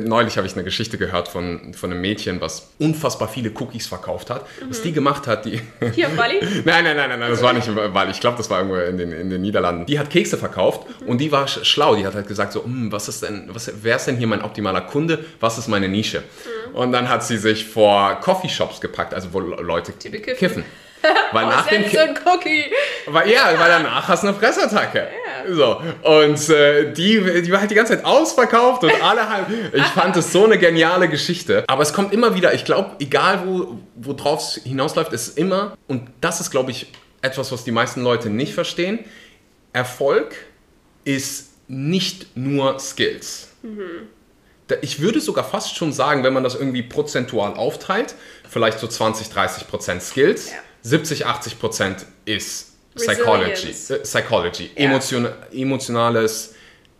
neulich 0.00 0.38
habe 0.38 0.46
ich 0.46 0.54
eine 0.54 0.64
Geschichte 0.64 0.96
gehört 0.96 1.28
von, 1.28 1.74
von 1.74 1.90
einem 1.90 2.00
Mädchen, 2.00 2.40
was 2.40 2.70
unfassbar 2.78 3.28
viele 3.28 3.50
Cookies 3.50 3.86
verkauft 3.86 4.30
hat. 4.30 4.42
Mhm. 4.42 4.70
Was 4.70 4.80
die 4.80 4.92
gemacht 4.92 5.26
hat, 5.26 5.44
die... 5.44 5.60
Hier 5.94 6.06
auf 6.06 6.16
Bali? 6.16 6.40
nein, 6.64 6.84
nein, 6.84 6.96
nein, 6.96 7.18
nein, 7.18 7.30
das 7.30 7.42
war 7.42 7.52
nicht 7.52 7.68
in 7.68 7.74
Bali. 7.74 8.12
Ich 8.12 8.20
glaube, 8.20 8.38
das 8.38 8.48
war 8.48 8.60
irgendwo 8.60 8.76
in 8.78 8.96
den, 8.96 9.12
in 9.12 9.28
den 9.28 9.42
Niederlanden. 9.42 9.84
Die 9.84 9.98
hat 9.98 10.08
Kekse 10.08 10.38
verkauft 10.38 10.86
mhm. 11.00 11.08
und 11.08 11.18
die 11.18 11.30
war 11.30 11.46
schlau. 11.48 11.96
Die 11.96 12.06
hat 12.06 12.14
halt 12.14 12.28
gesagt 12.28 12.52
so, 12.52 12.64
hm, 12.64 12.90
was 12.92 13.08
ist 13.08 13.22
denn, 13.22 13.50
was, 13.52 13.70
wer 13.82 13.96
ist 13.96 14.06
denn 14.06 14.16
hier 14.16 14.26
mein 14.26 14.40
optimaler 14.40 14.80
Kunde? 14.80 15.22
Was 15.38 15.58
ist 15.58 15.68
meine 15.68 15.88
Nische? 15.88 16.20
Mhm. 16.20 16.74
Und 16.74 16.92
dann 16.92 17.10
hat 17.10 17.24
sie 17.24 17.36
sich 17.36 17.66
vor 17.66 18.20
Coffeeshops 18.20 18.80
gepackt, 18.80 19.12
also 19.12 19.34
wo 19.34 19.40
Leute 19.40 19.92
kiffen. 19.92 20.64
Weil 21.32 21.44
oh, 21.44 21.48
nach 21.48 21.66
dem 21.66 21.88
so 21.88 21.98
ein 21.98 22.18
Cookie. 22.24 22.64
Weil, 23.06 23.30
ja, 23.30 23.54
weil 23.58 23.68
danach 23.68 24.08
hast 24.08 24.22
du 24.22 24.28
eine 24.28 24.36
Fressattacke. 24.36 25.08
Yeah. 25.46 25.54
So. 25.54 25.80
Und 26.02 26.48
äh, 26.48 26.92
die, 26.92 27.42
die 27.42 27.52
war 27.52 27.60
halt 27.60 27.70
die 27.70 27.74
ganze 27.74 27.96
Zeit 27.96 28.04
ausverkauft 28.04 28.82
und 28.84 29.02
alle 29.02 29.28
halt. 29.28 29.46
Ich 29.72 29.84
fand 29.84 30.16
es 30.16 30.32
so 30.32 30.44
eine 30.44 30.58
geniale 30.58 31.08
Geschichte. 31.08 31.64
Aber 31.66 31.82
es 31.82 31.92
kommt 31.92 32.12
immer 32.12 32.34
wieder, 32.34 32.54
ich 32.54 32.64
glaube, 32.64 32.96
egal 32.98 33.42
wo, 33.46 33.78
wo 33.94 34.12
drauf 34.12 34.40
es 34.40 34.62
hinausläuft, 34.64 35.12
ist 35.12 35.38
immer, 35.38 35.76
und 35.86 36.08
das 36.20 36.40
ist, 36.40 36.50
glaube 36.50 36.70
ich, 36.70 36.92
etwas, 37.22 37.52
was 37.52 37.64
die 37.64 37.72
meisten 37.72 38.02
Leute 38.02 38.30
nicht 38.30 38.54
verstehen. 38.54 39.00
Erfolg 39.72 40.34
ist 41.04 41.50
nicht 41.68 42.36
nur 42.36 42.78
Skills. 42.78 43.48
Mhm. 43.62 44.08
Ich 44.80 45.00
würde 45.00 45.20
sogar 45.20 45.44
fast 45.44 45.76
schon 45.76 45.92
sagen, 45.92 46.24
wenn 46.24 46.32
man 46.32 46.42
das 46.42 46.56
irgendwie 46.56 46.82
prozentual 46.82 47.54
aufteilt, 47.54 48.14
vielleicht 48.48 48.80
so 48.80 48.88
20, 48.88 49.28
30 49.28 49.68
Prozent 49.68 50.02
Skills, 50.02 50.50
ja. 50.50 50.58
70, 50.86 51.26
80 51.26 51.58
Prozent 51.58 52.06
ist 52.24 52.74
Psychology, 52.94 53.70
äh, 53.70 53.98
Psychology 53.98 54.70
ja. 54.76 54.84
Emotion, 54.84 55.28
emotionales 55.52 56.54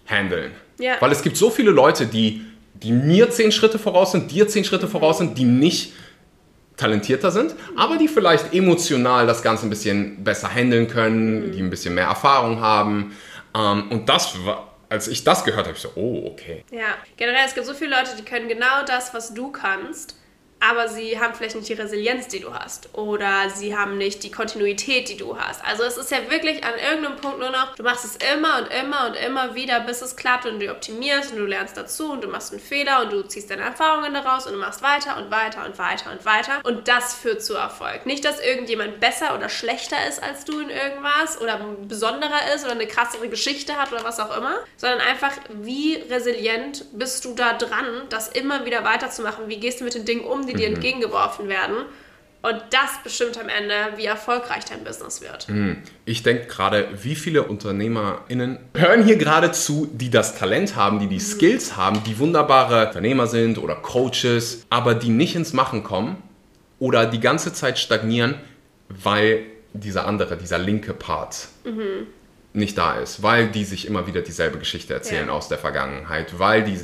Handeln. 0.07 0.53
Ja. 0.79 0.96
Weil 1.01 1.12
es 1.12 1.22
gibt 1.22 1.37
so 1.37 1.51
viele 1.51 1.70
Leute, 1.70 2.07
die, 2.07 2.44
die 2.75 2.90
mir 2.90 3.31
zehn 3.31 3.53
Schritte 3.53 3.79
voraus 3.79 4.12
sind, 4.12 4.31
dir 4.31 4.49
zehn 4.49 4.64
Schritte 4.64 4.88
voraus 4.88 5.18
sind, 5.18 5.38
die 5.38 5.44
nicht 5.44 5.92
talentierter 6.77 7.31
sind, 7.31 7.55
aber 7.77 7.96
die 7.96 8.09
vielleicht 8.09 8.53
emotional 8.53 9.27
das 9.27 9.42
Ganze 9.42 9.66
ein 9.66 9.70
bisschen 9.70 10.22
besser 10.25 10.53
handeln 10.53 10.88
können, 10.88 11.46
mhm. 11.46 11.53
die 11.53 11.61
ein 11.61 11.70
bisschen 11.70 11.94
mehr 11.94 12.07
Erfahrung 12.07 12.61
haben. 12.61 13.16
Ähm, 13.57 13.88
und 13.90 14.09
das 14.09 14.44
war, 14.44 14.75
als 14.88 15.07
ich 15.07 15.22
das 15.22 15.44
gehört 15.44 15.66
habe, 15.66 15.77
ich 15.77 15.83
so, 15.83 15.92
oh, 15.94 16.27
okay. 16.27 16.64
Ja, 16.72 16.96
generell, 17.16 17.46
es 17.46 17.55
gibt 17.55 17.66
so 17.66 17.72
viele 17.72 17.92
Leute, 17.92 18.11
die 18.18 18.25
können 18.25 18.49
genau 18.49 18.85
das, 18.85 19.14
was 19.14 19.33
du 19.33 19.53
kannst 19.53 20.16
aber 20.59 20.88
sie 20.88 21.21
haben 21.21 21.35
vielleicht 21.35 21.55
nicht 21.55 21.69
die 21.69 21.75
Resilienz, 21.75 22.29
die 22.29 22.40
du 22.40 22.53
hast. 22.53 22.88
Oder 22.95 23.51
sie 23.51 23.77
haben 23.77 23.99
nicht 23.99 24.23
die 24.23 24.31
Kontinuität, 24.31 25.09
die 25.09 25.16
du 25.16 25.38
hast. 25.38 25.64
Also 25.64 25.85
es 25.85 25.97
ist 25.97 26.11
ja 26.11 26.31
wirklich 26.31 26.64
an 26.64 26.73
irgendeinem 26.79 27.16
Punkt 27.16 27.38
nur 27.38 27.51
noch, 27.51 27.75
du 27.75 27.83
machst 27.83 28.05
es 28.05 28.16
immer 28.35 28.59
und 28.59 28.69
immer 28.73 29.07
und 29.07 29.14
immer 29.16 29.55
wieder, 29.55 29.81
bis 29.81 30.01
es 30.03 30.16
klappt 30.16 30.47
und 30.47 30.61
du 30.61 30.71
optimierst 30.71 31.33
und 31.33 31.38
du 31.38 31.47
lernst 31.47 31.77
dazu 31.77 32.12
und 32.12 32.25
du 32.25 32.29
machst 32.29 32.53
einen 32.53 32.61
Fehler 32.61 33.03
und 33.03 33.12
du 33.12 33.23
ziehst 33.23 33.51
deine 33.51 33.62
Erfahrungen 33.62 34.14
daraus 34.14 34.47
und 34.47 34.55
du 34.55 34.59
machst 34.59 34.83
weiter 34.83 35.19
und 35.19 35.31
weiter 35.31 35.64
und 35.66 35.79
weiter 35.79 36.11
und 36.11 36.25
weiter. 36.25 36.61
Und 36.64 36.88
das 36.88 37.14
führt 37.14 37.42
zu 37.42 37.55
Erfolg. 37.55 38.07
Nicht, 38.07 38.25
dass 38.25 38.40
irgendjemand 38.40 38.99
besser 38.99 39.35
oder 39.35 39.49
schlechter 39.49 39.97
ist 40.09 40.23
als 40.23 40.45
du 40.45 40.59
in 40.59 40.71
irgendwas 40.71 41.40
oder 41.40 41.61
besonderer 41.87 42.55
ist 42.55 42.64
oder 42.64 42.73
eine 42.73 42.87
krassere 42.87 43.29
Geschichte 43.29 43.77
hat 43.77 43.92
oder 43.92 44.05
was 44.05 44.19
auch 44.21 44.37
immer, 44.37 44.57
sondern 44.77 45.01
einfach, 45.01 45.33
wie 45.51 45.97
resilient 46.11 46.87
bist 46.92 47.25
du 47.25 47.35
da 47.35 47.53
dran, 47.53 48.03
das 48.09 48.29
immer 48.29 48.64
wieder 48.64 48.85
weiterzumachen? 48.85 49.49
Wie 49.49 49.59
gehst 49.59 49.81
du 49.81 49.85
mit 49.85 49.95
den 49.95 50.05
Dingen 50.05 50.25
um, 50.25 50.47
die 50.47 50.56
dir 50.57 50.69
mhm. 50.69 50.75
entgegengeworfen 50.75 51.49
werden. 51.49 51.77
Und 52.42 52.62
das 52.71 53.03
bestimmt 53.03 53.38
am 53.38 53.49
Ende, 53.49 53.75
wie 53.97 54.05
erfolgreich 54.05 54.64
dein 54.66 54.85
Business 54.85 55.21
wird. 55.21 55.49
Mhm. 55.49 55.79
Ich 56.05 56.23
denke 56.23 56.47
gerade, 56.47 56.87
wie 57.03 57.16
viele 57.16 57.42
UnternehmerInnen 57.42 58.59
hören 58.77 59.05
hier 59.05 59.16
gerade 59.16 59.51
zu, 59.51 59.88
die 59.92 60.11
das 60.11 60.38
Talent 60.38 60.77
haben, 60.77 61.01
die 61.01 61.09
die 61.09 61.16
mhm. 61.16 61.21
Skills 61.21 61.77
haben, 61.77 62.05
die 62.05 62.21
wunderbare 62.21 62.87
Unternehmer 62.87 63.27
sind 63.27 63.59
oder 63.59 63.75
Coaches, 63.75 64.64
aber 64.71 64.95
die 64.95 65.09
nicht 65.09 65.35
ins 65.35 65.55
Machen 65.55 65.83
kommen 65.83 66.23
oder 66.79 67.07
die 67.07 67.19
ganze 67.19 67.53
Zeit 67.53 67.81
stagnieren, 67.81 68.37
weil 68.88 69.42
dieser 69.73 70.07
andere, 70.07 70.37
dieser 70.37 70.59
linke 70.59 70.95
Part 70.95 71.49
mhm. 71.64 72.07
nicht 72.53 72.79
da 72.79 72.95
ist, 72.95 73.25
weil 73.25 73.49
die 73.49 73.64
sich 73.64 73.87
immer 73.87 74.07
wieder 74.07 74.23
dieselbe 74.23 74.59
Geschichte 74.59 74.95
erzählen 74.95 75.29
ja. 75.29 75.33
aus 75.33 75.49
der 75.49 75.59
Vergangenheit, 75.59 76.38
weil 76.38 76.62
die 76.62 76.79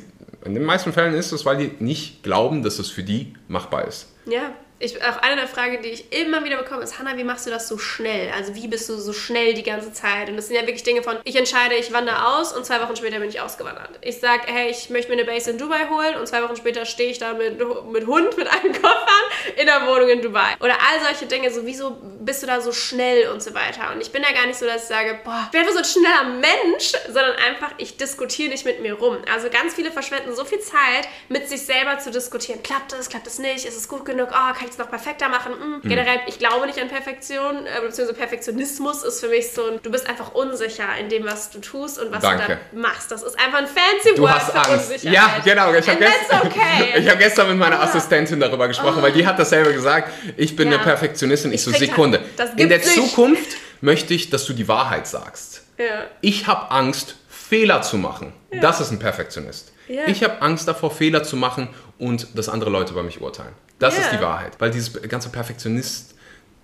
in 0.45 0.55
den 0.55 0.65
meisten 0.65 0.93
Fällen 0.93 1.15
ist 1.15 1.33
es, 1.33 1.45
weil 1.45 1.57
die 1.57 1.85
nicht 1.85 2.23
glauben, 2.23 2.63
dass 2.63 2.79
es 2.79 2.91
für 2.91 3.03
die 3.03 3.35
machbar 3.49 3.87
ist. 3.87 4.09
Ja, 4.27 4.53
ich, 4.83 5.01
auch 5.03 5.19
eine 5.19 5.37
der 5.37 5.47
Fragen, 5.47 5.81
die 5.83 5.91
ich 5.91 6.13
immer 6.13 6.45
wieder 6.45 6.57
bekomme, 6.57 6.83
ist, 6.83 6.99
Hanna, 6.99 7.17
wie 7.17 7.23
machst 7.23 7.47
du 7.47 7.51
das 7.51 7.69
so 7.69 7.79
schnell? 7.79 8.33
Also 8.37 8.57
wie 8.57 8.67
bist 8.67 8.89
du 8.89 8.97
so 8.97 9.13
schnell 9.13 9.55
die 9.55 9.63
ganze 9.63 9.93
Zeit? 9.93 10.29
Und 10.29 10.37
das 10.37 10.49
sind 10.49 10.57
ja 10.57 10.63
wirklich 10.63 10.83
Dinge 10.83 11.03
von, 11.05 11.19
ich 11.23 11.37
entscheide, 11.37 11.77
ich 11.77 11.93
wandere 11.93 12.27
aus 12.27 12.53
und 12.53 12.67
zwei 12.67 12.81
Wochen 12.81 12.97
später 12.97 13.21
bin 13.21 13.29
ich 13.29 13.41
ausgewandert. 13.41 13.91
Ich 14.01 14.19
sage, 14.19 14.43
hey, 14.47 14.71
ich 14.71 14.91
möchte 14.91 15.11
mir 15.13 15.19
eine 15.19 15.25
Base 15.25 15.53
in 15.53 15.59
Dubai 15.59 15.89
holen 15.89 16.17
und 16.17 16.27
zwei 16.27 16.43
Wochen 16.43 16.57
später 16.57 16.85
stehe 16.85 17.11
ich 17.11 17.19
da 17.19 17.35
mit, 17.35 17.59
mit 17.93 18.07
Hund, 18.07 18.37
mit 18.37 18.49
einem 18.49 18.73
Koffern 18.73 19.25
in 19.57 19.67
der 19.67 19.87
Wohnung 19.87 20.09
in 20.09 20.21
Dubai. 20.21 20.57
Oder 20.59 20.75
all 20.75 21.01
solche 21.05 21.27
Dinge, 21.27 21.53
so 21.53 21.65
wieso 21.65 21.99
bist 22.21 22.43
du 22.43 22.49
da 22.49 22.61
so 22.61 22.73
schnell 22.73 23.29
und 23.29 23.41
so 23.41 23.55
weiter. 23.55 23.93
Und 23.95 24.01
ich 24.01 24.11
bin 24.11 24.23
da 24.23 24.33
gar 24.33 24.47
nicht 24.47 24.59
so, 24.59 24.67
dass 24.67 24.83
ich 24.83 24.89
sage, 24.89 25.21
boah, 25.23 25.43
ich 25.45 25.51
bin 25.53 25.61
einfach 25.61 25.75
so 25.75 25.79
ein 25.79 25.85
schneller 25.85 26.25
Mensch, 26.25 26.93
sondern 27.07 27.37
einfach, 27.37 27.71
ich 27.79 27.97
diskutiere 27.97 28.51
nicht 28.51 28.65
mit 28.65 28.83
mir 28.83 28.95
rum. 28.95 29.19
Also 29.33 29.49
ganz 29.49 29.75
viele 29.75 29.93
verschwenden 29.93 30.35
so 30.35 30.45
viel 30.45 30.61
Zeit, 30.61 31.09
mit 31.29 31.49
sich 31.49 31.65
selber 31.65 32.01
zu 32.01 32.11
diskutieren. 32.11 32.65
Klappt 32.65 32.93
das, 32.93 33.09
klappt 33.09 33.29
das 33.29 33.39
nicht? 33.39 33.65
Ist 33.65 33.77
es 33.77 33.87
gut 33.87 34.05
genug? 34.05 34.31
Oh, 34.33 34.53
kann 34.55 34.67
ich 34.69 34.72
es 34.73 34.79
noch 34.79 34.91
perfekter 34.91 35.29
machen. 35.29 35.53
Mhm. 35.53 35.89
Generell, 35.89 36.21
ich 36.27 36.39
glaube 36.39 36.67
nicht 36.67 36.81
an 36.81 36.89
Perfektion, 36.89 37.67
äh, 37.67 37.81
beziehungsweise 37.81 38.15
Perfektionismus 38.15 39.03
ist 39.05 39.21
für 39.21 39.29
mich 39.29 39.53
so 39.53 39.65
ein, 39.67 39.81
du 39.83 39.91
bist 39.91 40.09
einfach 40.09 40.35
unsicher 40.35 40.85
in 41.01 41.09
dem, 41.09 41.25
was 41.25 41.51
du 41.51 41.61
tust 41.61 41.99
und 42.01 42.13
was 42.13 42.23
Danke. 42.23 42.43
du 42.43 42.77
da 42.77 42.89
machst. 42.89 43.11
Das 43.11 43.23
ist 43.23 43.39
einfach 43.39 43.59
ein 43.59 43.67
fancy 43.67 44.15
du 44.17 44.23
Wort 44.23 44.35
hast 44.35 44.53
für 44.53 44.59
Angst. 44.59 44.91
Unsicherheit. 44.91 45.15
Ja, 45.15 45.43
genau. 45.45 45.73
Ich 45.75 45.89
habe 45.89 45.99
gestern, 45.99 46.47
okay. 46.47 47.09
hab 47.11 47.19
gestern 47.19 47.49
mit 47.49 47.59
meiner 47.59 47.81
Assistentin 47.81 48.41
darüber 48.41 48.69
gesprochen, 48.69 48.99
oh. 48.99 49.03
weil 49.03 49.13
die 49.13 49.27
hat 49.27 49.39
dasselbe 49.39 49.73
gesagt. 49.73 50.11
Ich 50.37 50.57
bin 50.57 50.69
ja. 50.69 50.75
eine 50.75 50.83
Perfektionistin. 50.83 51.53
Ich, 51.53 51.57
ich 51.57 51.65
so, 51.65 51.71
Sekunde. 51.73 52.23
In 52.57 52.69
der 52.69 52.79
nicht. 52.79 52.91
Zukunft 52.91 53.57
möchte 53.81 54.15
ich, 54.15 54.31
dass 54.31 54.45
du 54.47 54.53
die 54.53 54.69
Wahrheit 54.69 55.07
sagst. 55.07 55.63
Ja. 55.79 56.07
Ich 56.21 56.47
habe 56.47 56.71
Angst, 56.71 57.17
Fehler 57.29 57.83
zu 57.83 57.99
machen. 57.99 58.33
Ja. 58.51 58.61
Das 58.61 58.81
ist 58.81 58.91
ein 58.91 58.99
Perfektionist. 58.99 59.73
Ja. 59.89 60.07
Ich 60.07 60.23
habe 60.25 60.41
Angst 60.41 60.69
davor, 60.69 60.91
Fehler 60.91 61.23
zu 61.23 61.37
machen 61.37 61.69
und 61.99 62.29
dass 62.35 62.49
andere 62.49 62.71
Leute 62.71 62.93
über 62.93 63.03
mich 63.03 63.21
urteilen. 63.21 63.53
Das 63.79 63.95
yeah. 63.97 64.05
ist 64.05 64.13
die 64.13 64.21
Wahrheit. 64.21 64.53
Weil 64.59 64.71
dieses 64.71 65.03
ganze 65.09 65.29
Perfektionist, 65.31 66.15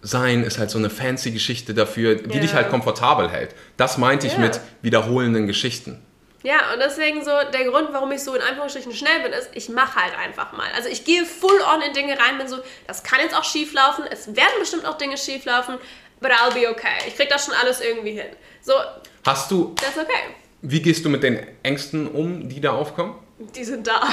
sein 0.03 0.45
ist 0.45 0.59
halt 0.59 0.71
so 0.71 0.79
eine 0.79 0.91
fancy 0.91 1.31
Geschichte 1.33 1.75
dafür, 1.75 2.15
die 2.17 2.37
ja. 2.37 2.41
dich 2.41 2.55
halt 2.55 2.71
komfortabel 2.71 3.29
hält. 3.31 3.55
Das 3.77 3.99
meinte 3.99 4.27
ich 4.27 4.35
ja. 4.35 4.39
mit 4.39 4.61
wiederholenden 4.83 5.47
Geschichten. 5.47 6.03
Ja, 6.45 6.73
und 6.73 6.79
deswegen 6.79 7.25
so, 7.25 7.33
der 7.53 7.65
Grund, 7.65 7.89
warum 7.93 8.13
ich 8.13 8.23
so 8.23 8.35
in 8.35 8.41
Anführungsstrichen 8.41 8.93
schnell 8.93 9.21
bin, 9.23 9.33
ist, 9.33 9.51
ich 9.55 9.69
mache 9.69 10.01
halt 10.01 10.17
einfach 10.17 10.53
mal. 10.53 10.69
Also 10.77 10.89
ich 10.89 11.05
gehe 11.05 11.25
full 11.25 11.61
on 11.75 11.83
in 11.83 11.93
Dinge 11.95 12.13
rein, 12.13 12.39
bin 12.39 12.47
so, 12.47 12.59
das 12.87 13.03
kann 13.03 13.19
jetzt 13.21 13.37
auch 13.37 13.45
schief 13.45 13.73
laufen, 13.73 14.05
es 14.09 14.29
werden 14.37 14.55
bestimmt 14.61 14.87
auch 14.87 14.97
Dinge 14.97 15.19
schief 15.19 15.45
laufen, 15.45 15.79
but 16.21 16.31
I'll 16.31 16.55
be 16.55 16.69
okay. 16.71 17.09
Ich 17.09 17.17
krieg 17.17 17.29
das 17.29 17.45
schon 17.45 17.55
alles 17.55 17.81
irgendwie 17.81 18.13
hin. 18.13 18.29
So. 18.63 18.73
Hast 19.27 19.51
du. 19.51 19.75
Das 19.81 19.91
ist 19.91 19.99
okay. 19.99 20.35
Wie 20.63 20.81
gehst 20.81 21.05
du 21.05 21.09
mit 21.09 21.25
den 21.25 21.45
Ängsten 21.65 22.07
um, 22.07 22.49
die 22.49 22.61
da 22.61 22.73
aufkommen? 22.73 23.17
Die 23.55 23.65
sind 23.65 23.87
da. 23.87 24.09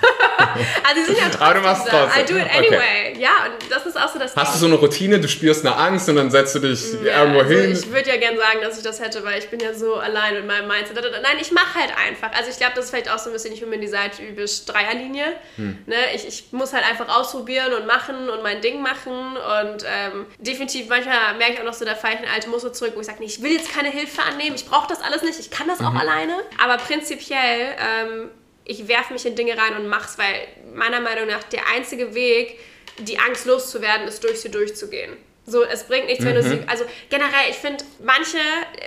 also 0.88 1.00
die 1.00 1.06
sind 1.06 1.18
ja 1.18 1.24
trotzdem 1.24 1.42
Aber 1.42 1.54
du 1.54 1.60
machst 1.60 1.88
trotzdem. 1.88 2.22
I 2.22 2.26
do 2.26 2.36
it 2.36 2.50
anyway. 2.50 2.76
Okay. 2.76 3.16
Ja, 3.18 3.30
und 3.44 3.70
das 3.70 3.86
ist 3.86 4.00
auch 4.00 4.12
so 4.12 4.18
das 4.18 4.34
Hast 4.36 4.52
Ding. 4.52 4.52
du 4.54 4.58
so 4.58 4.66
eine 4.66 4.74
Routine, 4.76 5.20
du 5.20 5.28
spürst 5.28 5.66
eine 5.66 5.76
Angst 5.76 6.08
und 6.08 6.16
dann 6.16 6.30
setzt 6.30 6.54
du 6.54 6.60
dich 6.60 6.80
ja, 7.04 7.20
irgendwo 7.20 7.40
also 7.40 7.52
hin? 7.52 7.72
Ich 7.72 7.90
würde 7.90 8.08
ja 8.08 8.16
gerne 8.16 8.38
sagen, 8.38 8.60
dass 8.62 8.78
ich 8.78 8.84
das 8.84 9.00
hätte, 9.00 9.24
weil 9.24 9.38
ich 9.38 9.48
bin 9.48 9.60
ja 9.60 9.74
so 9.74 9.96
allein 9.96 10.34
mit 10.34 10.46
meinem 10.46 10.68
Mindset. 10.68 10.96
Nein, 11.22 11.36
ich 11.40 11.52
mache 11.52 11.78
halt 11.78 11.92
einfach. 12.06 12.30
Also 12.36 12.50
ich 12.50 12.56
glaube, 12.56 12.72
das 12.76 12.86
ist 12.86 12.90
vielleicht 12.90 13.10
auch 13.10 13.18
so 13.18 13.30
ein 13.30 13.32
bisschen, 13.32 13.52
ich 13.52 13.60
bin 13.60 13.72
in 13.72 13.80
dieser 13.80 14.10
typisch 14.10 14.64
Dreierlinie. 14.64 15.32
Hm. 15.56 15.78
Ne? 15.86 15.96
Ich, 16.14 16.26
ich 16.26 16.44
muss 16.52 16.72
halt 16.72 16.88
einfach 16.88 17.08
ausprobieren 17.08 17.74
und 17.74 17.86
machen 17.86 18.28
und 18.28 18.42
mein 18.42 18.60
Ding 18.60 18.82
machen 18.82 19.36
und 19.36 19.84
ähm, 19.84 20.26
definitiv 20.38 20.88
manchmal 20.88 21.36
merke 21.36 21.54
ich 21.54 21.60
auch 21.60 21.64
noch 21.64 21.74
so, 21.74 21.84
da 21.84 21.94
fahre 21.94 22.14
ich 22.14 22.20
in 22.20 22.28
alte 22.28 22.48
Muster 22.48 22.72
zurück, 22.72 22.92
wo 22.94 23.00
ich 23.00 23.06
sage, 23.06 23.18
nee, 23.20 23.26
ich 23.26 23.42
will 23.42 23.52
jetzt 23.52 23.72
keine 23.72 23.90
Hilfe 23.90 24.22
annehmen, 24.22 24.56
ich 24.56 24.66
brauche 24.66 24.88
das 24.88 25.02
alles 25.02 25.22
nicht, 25.22 25.38
ich 25.38 25.50
kann 25.50 25.68
das 25.68 25.80
mhm. 25.80 25.86
auch 25.86 25.94
alleine. 25.94 26.34
Aber 26.62 26.76
prinzipiell 26.78 27.74
ähm, 27.78 28.30
ich 28.64 28.88
werfe 28.88 29.12
mich 29.12 29.26
in 29.26 29.36
Dinge 29.36 29.56
rein 29.56 29.76
und 29.76 29.88
mach's, 29.88 30.18
weil 30.18 30.46
meiner 30.74 31.00
Meinung 31.00 31.26
nach 31.26 31.42
der 31.44 31.66
einzige 31.68 32.14
Weg, 32.14 32.58
die 32.98 33.18
Angst 33.18 33.46
loszuwerden, 33.46 34.06
ist 34.06 34.22
durch 34.22 34.40
sie 34.40 34.50
durchzugehen. 34.50 35.16
So, 35.50 35.64
es 35.64 35.84
bringt 35.84 36.06
nichts, 36.06 36.24
wenn 36.24 36.36
mhm. 36.36 36.42
du 36.42 36.48
sie. 36.48 36.60
Also 36.66 36.84
generell, 37.08 37.50
ich 37.50 37.56
finde, 37.56 37.84
manche 38.02 38.38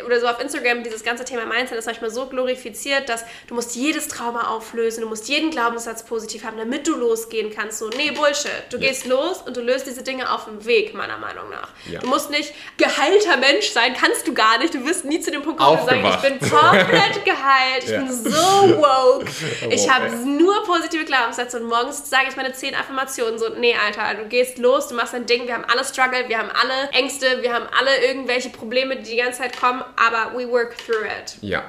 oder 0.06 0.20
so 0.20 0.28
auf 0.28 0.42
Instagram, 0.42 0.84
dieses 0.84 1.04
ganze 1.04 1.26
Thema 1.26 1.46
Mindset 1.46 1.78
ist 1.78 1.86
manchmal 1.86 2.10
so 2.10 2.26
glorifiziert, 2.28 3.10
dass 3.10 3.24
du 3.48 3.56
musst 3.56 3.76
jedes 3.76 4.08
Trauma 4.08 4.48
auflösen, 4.48 5.02
du 5.02 5.08
musst 5.08 5.28
jeden 5.28 5.52
Glaubenssatz 5.52 6.06
positiv 6.06 6.44
haben, 6.44 6.58
damit 6.58 6.88
du 6.88 6.96
losgehen 6.96 7.54
kannst. 7.54 7.80
So, 7.80 7.90
nee, 7.90 8.12
Bullshit. 8.12 8.52
Du 8.70 8.78
ja. 8.78 8.90
gehst 8.90 9.06
los 9.06 9.42
und 9.42 9.58
du 9.58 9.62
löst 9.62 9.88
diese 9.88 10.04
Dinge 10.04 10.32
auf 10.32 10.46
dem 10.46 10.66
Weg, 10.66 10.94
meiner 10.94 11.18
Meinung 11.18 11.50
nach. 11.50 11.70
Ja. 11.90 12.00
Du 12.00 12.08
musst 12.08 12.30
nicht 12.30 12.54
geheilter 12.78 13.38
Mensch 13.38 13.70
sein, 13.70 13.94
kannst 14.00 14.28
du 14.28 14.34
gar 14.34 14.58
nicht. 14.60 14.74
Du 14.74 14.86
wirst 14.86 15.06
nie 15.06 15.20
zu 15.20 15.32
dem 15.32 15.42
Punkt 15.42 15.60
kommen, 15.60 15.80
wo 15.80 15.86
du 15.86 16.02
sagst, 16.02 16.26
ich 16.26 16.30
bin 16.30 16.50
komplett 16.50 17.26
geheilt, 17.26 17.84
ich 17.84 17.90
ja. 17.90 17.98
bin 18.00 18.12
so 18.12 18.32
woke, 18.32 19.26
ich 19.70 19.90
habe 19.90 20.10
nur 20.16 20.64
positive 20.64 21.06
Glaubenssätze 21.06 21.60
und 21.60 21.68
morgens 21.68 22.10
sage 22.10 22.28
ich 22.30 22.36
meine 22.36 22.54
zehn 22.54 22.76
Affirmationen 22.76 23.38
so, 23.40 23.50
nee, 23.58 23.76
Alter, 23.76 24.22
du 24.22 24.28
gehst 24.28 24.58
los, 24.58 24.88
du 24.88 24.96
machst 24.96 25.14
dein 25.14 25.26
Ding, 25.26 25.48
wir 25.48 25.56
haben 25.56 25.66
alle 25.66 25.84
Struggle, 25.84 26.28
wir 26.28 26.38
haben 26.38 26.50
alle 26.54 26.90
Ängste, 26.92 27.26
wir 27.42 27.54
haben 27.54 27.66
alle 27.78 28.06
irgendwelche 28.06 28.50
Probleme, 28.50 28.98
die 28.98 29.12
die 29.12 29.18
ganze 29.18 29.40
Zeit 29.42 29.60
kommen, 29.60 29.84
aber 29.96 30.38
we 30.38 30.50
work 30.50 30.76
through 30.78 31.06
it. 31.06 31.38
Ja. 31.42 31.64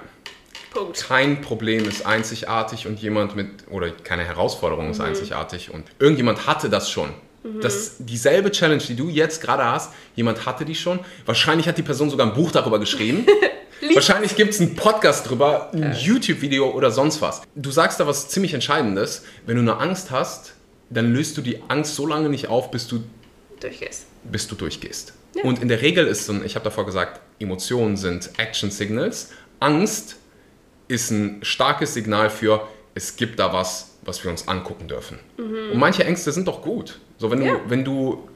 Punkt. 0.75 1.05
Kein 1.07 1.41
Problem 1.41 1.89
ist 1.89 2.05
einzigartig 2.05 2.87
und 2.87 2.99
jemand 2.99 3.37
mit, 3.37 3.47
oder 3.71 3.91
keine 3.91 4.25
Herausforderung 4.25 4.91
ist 4.91 4.99
mhm. 4.99 5.07
einzigartig 5.07 5.73
und 5.73 5.85
irgendjemand 5.99 6.47
hatte 6.47 6.69
das 6.69 6.91
schon. 6.91 7.11
Mhm. 7.45 7.61
Das, 7.61 7.97
dieselbe 7.99 8.51
Challenge, 8.51 8.83
die 8.83 8.97
du 8.97 9.09
jetzt 9.09 9.41
gerade 9.41 9.65
hast, 9.65 9.93
jemand 10.17 10.45
hatte 10.47 10.65
die 10.65 10.75
schon. 10.75 10.99
Wahrscheinlich 11.27 11.69
hat 11.69 11.79
die 11.79 11.83
Person 11.83 12.11
sogar 12.11 12.27
ein 12.27 12.35
Buch 12.35 12.51
darüber 12.51 12.79
geschrieben. 12.79 13.27
Wahrscheinlich 13.95 14.35
gibt 14.35 14.55
es 14.55 14.61
einen 14.61 14.75
Podcast 14.75 15.29
drüber, 15.29 15.71
ein 15.73 15.83
ja. 15.83 15.93
YouTube-Video 15.93 16.71
oder 16.71 16.91
sonst 16.91 17.21
was. 17.21 17.43
Du 17.55 17.71
sagst 17.71 18.01
da 18.01 18.07
was 18.07 18.29
ziemlich 18.29 18.55
Entscheidendes. 18.55 19.25
Wenn 19.47 19.57
du 19.57 19.63
eine 19.63 19.79
Angst 19.79 20.11
hast, 20.11 20.55
dann 20.91 21.13
löst 21.13 21.37
du 21.37 21.43
die 21.43 21.61
Angst 21.69 21.95
so 21.95 22.07
lange 22.07 22.29
nicht 22.29 22.49
auf, 22.49 22.71
bis 22.71 22.89
du 22.89 23.05
durchgehst 23.61 24.07
bis 24.31 24.49
du 24.49 24.55
durchgehst. 24.55 25.13
Ja. 25.35 25.43
Und 25.45 25.61
in 25.61 25.69
der 25.69 25.83
Regel 25.83 26.07
ist, 26.07 26.29
und 26.29 26.45
ich 26.45 26.55
habe 26.55 26.65
davor 26.65 26.87
gesagt, 26.87 27.21
Emotionen 27.39 27.97
sind 27.97 28.31
Action 28.39 28.71
Signals. 28.71 29.31
Angst 29.61 30.17
ist 30.89 31.11
ein 31.11 31.39
starkes 31.43 31.95
Signal 31.95 32.31
für, 32.31 32.67
es 32.95 33.17
gibt 33.17 33.39
da 33.39 33.53
was, 33.53 33.97
was 34.03 34.23
wir 34.23 34.31
uns 34.31 34.47
angucken 34.49 34.89
dürfen. 34.89 35.19
Mhm. 35.37 35.73
Und 35.73 35.79
manche 35.79 36.05
Ängste 36.05 36.31
sind 36.33 36.47
doch 36.47 36.63
gut. 36.63 37.01
So, 37.19 37.31
wenn 37.31 37.41
du, 37.41 37.47
ja. 37.47 37.61
wenn 37.67 37.85
du, 37.85 38.29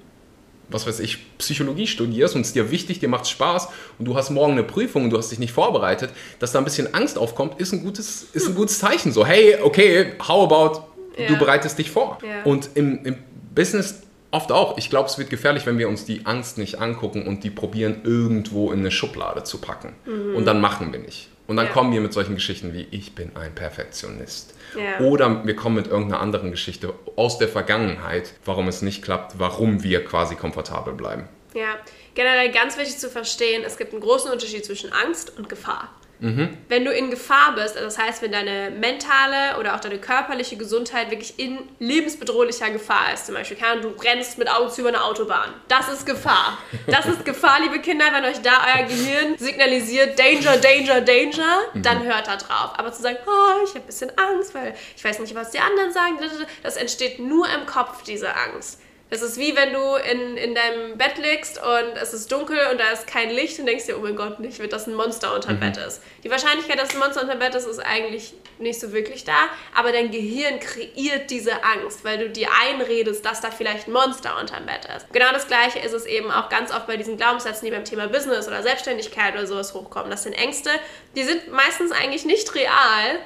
was 0.69 0.87
weiß 0.87 1.01
ich, 1.01 1.37
Psychologie 1.39 1.87
studierst 1.87 2.35
und 2.35 2.43
es 2.43 2.53
dir 2.53 2.71
wichtig, 2.71 2.99
dir 2.99 3.09
macht 3.09 3.29
Spaß 3.29 3.69
und 3.99 4.05
du 4.05 4.17
hast 4.17 4.31
morgen 4.31 4.53
eine 4.53 4.65
Prüfung 4.65 5.05
und 5.05 5.11
du 5.11 5.19
hast 5.19 5.31
dich 5.31 5.39
nicht 5.39 5.53
vorbereitet, 5.53 6.11
dass 6.39 6.53
da 6.53 6.59
ein 6.59 6.65
bisschen 6.65 6.93
Angst 6.95 7.19
aufkommt, 7.19 7.61
ist 7.61 7.73
ein 7.73 7.83
gutes, 7.83 8.27
ist 8.33 8.49
ein 8.49 8.55
gutes 8.55 8.79
Zeichen. 8.79 9.13
So, 9.13 9.25
hey, 9.25 9.59
okay, 9.63 10.15
how 10.27 10.51
about, 10.51 10.83
ja. 11.17 11.29
du 11.29 11.37
bereitest 11.37 11.79
dich 11.79 11.91
vor. 11.91 12.19
Und 12.45 12.71
im, 12.75 13.05
im 13.05 13.17
Business 13.55 14.03
Oft 14.31 14.53
auch. 14.53 14.77
Ich 14.77 14.91
glaube, 14.91 15.09
es 15.09 15.17
wird 15.17 15.31
gefährlich, 15.31 15.65
wenn 15.65 15.79
wir 15.79 15.89
uns 15.89 16.05
die 16.05 16.27
Angst 16.27 16.59
nicht 16.59 16.81
angucken 16.81 17.27
und 17.27 17.45
die 17.45 17.51
probieren 17.51 18.03
irgendwo 18.05 18.73
in 18.73 18.81
eine 18.81 18.91
Schublade 18.91 19.45
zu 19.45 19.59
packen. 19.59 19.95
Mhm. 20.05 20.37
Und 20.37 20.45
dann 20.45 20.61
machen 20.61 20.93
wir 20.93 21.01
nicht. 21.01 21.29
Und 21.47 21.57
dann 21.57 21.67
ja. 21.67 21.73
kommen 21.73 21.93
wir 21.93 22.03
mit 22.03 22.13
solchen 22.13 22.35
Geschichten 22.35 22.75
wie 22.75 22.87
ich 22.91 23.15
bin 23.15 23.35
ein 23.35 23.55
Perfektionist. 23.55 24.55
Ja. 24.77 25.05
Oder 25.05 25.47
wir 25.47 25.57
kommen 25.57 25.77
mit 25.77 25.87
irgendeiner 25.87 26.21
anderen 26.21 26.51
Geschichte 26.51 26.93
aus 27.17 27.39
der 27.39 27.49
Vergangenheit, 27.49 28.35
warum 28.45 28.69
es 28.69 28.83
nicht 28.83 29.03
klappt, 29.03 29.39
warum 29.39 29.83
wir 29.83 30.05
quasi 30.05 30.35
komfortabel 30.35 30.93
bleiben. 30.93 31.27
Ja, 31.55 31.79
generell 32.15 32.53
ganz 32.53 32.77
wichtig 32.77 32.99
zu 32.99 33.09
verstehen, 33.09 33.63
es 33.65 33.79
gibt 33.79 33.93
einen 33.93 34.03
großen 34.03 34.31
Unterschied 34.31 34.63
zwischen 34.65 34.93
Angst 34.93 35.39
und 35.39 35.49
Gefahr. 35.49 35.91
Mhm. 36.21 36.57
Wenn 36.69 36.85
du 36.85 36.93
in 36.93 37.11
Gefahr 37.11 37.55
bist, 37.55 37.77
also 37.77 37.85
das 37.85 37.99
heißt, 37.99 38.23
wenn 38.23 38.33
deine 38.33 38.71
mentale 38.71 39.59
oder 39.59 39.75
auch 39.75 39.81
deine 39.81 39.99
körperliche 39.99 40.57
Gesundheit 40.57 41.11
wirklich 41.11 41.39
in 41.39 41.59
lebensbedrohlicher 41.79 42.71
Gefahr 42.71 43.13
ist, 43.15 43.27
zum 43.27 43.35
Beispiel, 43.35 43.57
kann, 43.57 43.83
du 43.83 43.89
rennst 43.89 44.39
mit 44.39 44.51
Augen 44.51 44.71
zu 44.71 44.81
über 44.81 44.89
eine 44.89 45.05
Autobahn. 45.05 45.53
Das 45.69 45.89
ist 45.89 46.07
Gefahr. 46.07 46.59
Das 46.87 47.07
ist 47.07 47.25
Gefahr, 47.25 47.61
liebe 47.61 47.79
Kinder, 47.81 48.07
wenn 48.13 48.25
euch 48.25 48.41
da 48.41 48.63
euer 48.75 48.87
Gehirn 48.87 49.37
signalisiert 49.39 50.19
Danger, 50.19 50.57
Danger, 50.57 51.01
Danger, 51.01 51.59
mhm. 51.75 51.83
dann 51.83 52.03
hört 52.05 52.27
da 52.27 52.37
drauf. 52.37 52.73
Aber 52.77 52.93
zu 52.93 53.03
sagen, 53.03 53.19
oh, 53.27 53.65
ich 53.65 53.71
habe 53.71 53.81
ein 53.81 53.87
bisschen 53.87 54.11
Angst, 54.17 54.55
weil 54.55 54.75
ich 54.97 55.05
weiß 55.05 55.21
nicht, 55.21 55.35
was 55.35 55.51
die 55.51 55.61
anderen 55.61 55.93
sagen, 55.93 56.17
das 56.63 56.77
entsteht 56.77 57.19
nur 57.19 57.47
im 57.49 57.67
Kopf, 57.67 58.03
diese 58.03 58.35
Angst. 58.35 58.81
Es 59.11 59.23
ist 59.23 59.39
wie 59.39 59.57
wenn 59.57 59.73
du 59.73 59.97
in, 59.97 60.37
in 60.37 60.55
deinem 60.55 60.99
Bett 60.99 61.17
liegst 61.17 61.59
und 61.63 61.97
es 61.97 62.13
ist 62.13 62.31
dunkel 62.31 62.59
und 62.71 62.79
da 62.79 62.91
ist 62.91 63.07
kein 63.07 63.31
Licht 63.31 63.59
und 63.59 63.65
denkst 63.65 63.87
dir, 63.87 63.97
oh 63.97 64.03
mein 64.03 64.17
Gott, 64.17 64.39
nicht 64.39 64.59
wird 64.59 64.73
das 64.73 64.87
ein 64.87 64.95
Monster 64.95 65.35
unter 65.35 65.49
dem 65.49 65.57
mhm. 65.57 65.61
Bett 65.61 65.77
ist. 65.79 66.03
Die 66.25 66.31
Wahrscheinlichkeit, 66.31 66.79
dass 66.79 66.91
ein 66.91 66.99
Monster 66.99 67.23
unter 67.23 67.35
dem 67.35 67.39
Bett 67.39 67.55
ist, 67.55 67.67
ist 67.67 67.79
eigentlich 67.79 68.35
nicht 68.59 68.79
so 68.79 68.93
wirklich 68.93 69.25
da, 69.25 69.49
aber 69.75 69.93
dein 69.93 70.11
Gehirn 70.11 70.61
kreiert 70.61 71.31
diese 71.31 71.65
Angst, 71.65 72.05
weil 72.05 72.19
du 72.19 72.29
dir 72.29 72.49
einredest, 72.63 73.25
dass 73.25 73.41
da 73.41 73.51
vielleicht 73.51 73.89
ein 73.89 73.93
Monster 73.93 74.39
unter 74.39 74.57
dem 74.57 74.67
Bett 74.67 74.87
ist. 74.95 75.11
Genau 75.13 75.33
das 75.33 75.47
gleiche 75.47 75.79
ist 75.79 75.93
es 75.95 76.05
eben 76.05 76.31
auch 76.31 76.51
ganz 76.51 76.71
oft 76.71 76.87
bei 76.87 76.99
diesen 76.99 77.17
Glaubenssätzen, 77.17 77.65
die 77.65 77.71
beim 77.71 77.85
Thema 77.85 78.09
Business 78.09 78.47
oder 78.47 78.63
Selbstständigkeit 78.63 79.35
oder 79.35 79.47
sowas 79.47 79.73
hochkommen. 79.73 80.11
Das 80.11 80.25
sind 80.25 80.35
Ängste, 80.35 80.71
die 81.17 81.25
sind 81.25 81.51
meistens 81.51 81.93
eigentlich 81.93 82.27
nicht 82.27 82.55
real, 82.55 83.21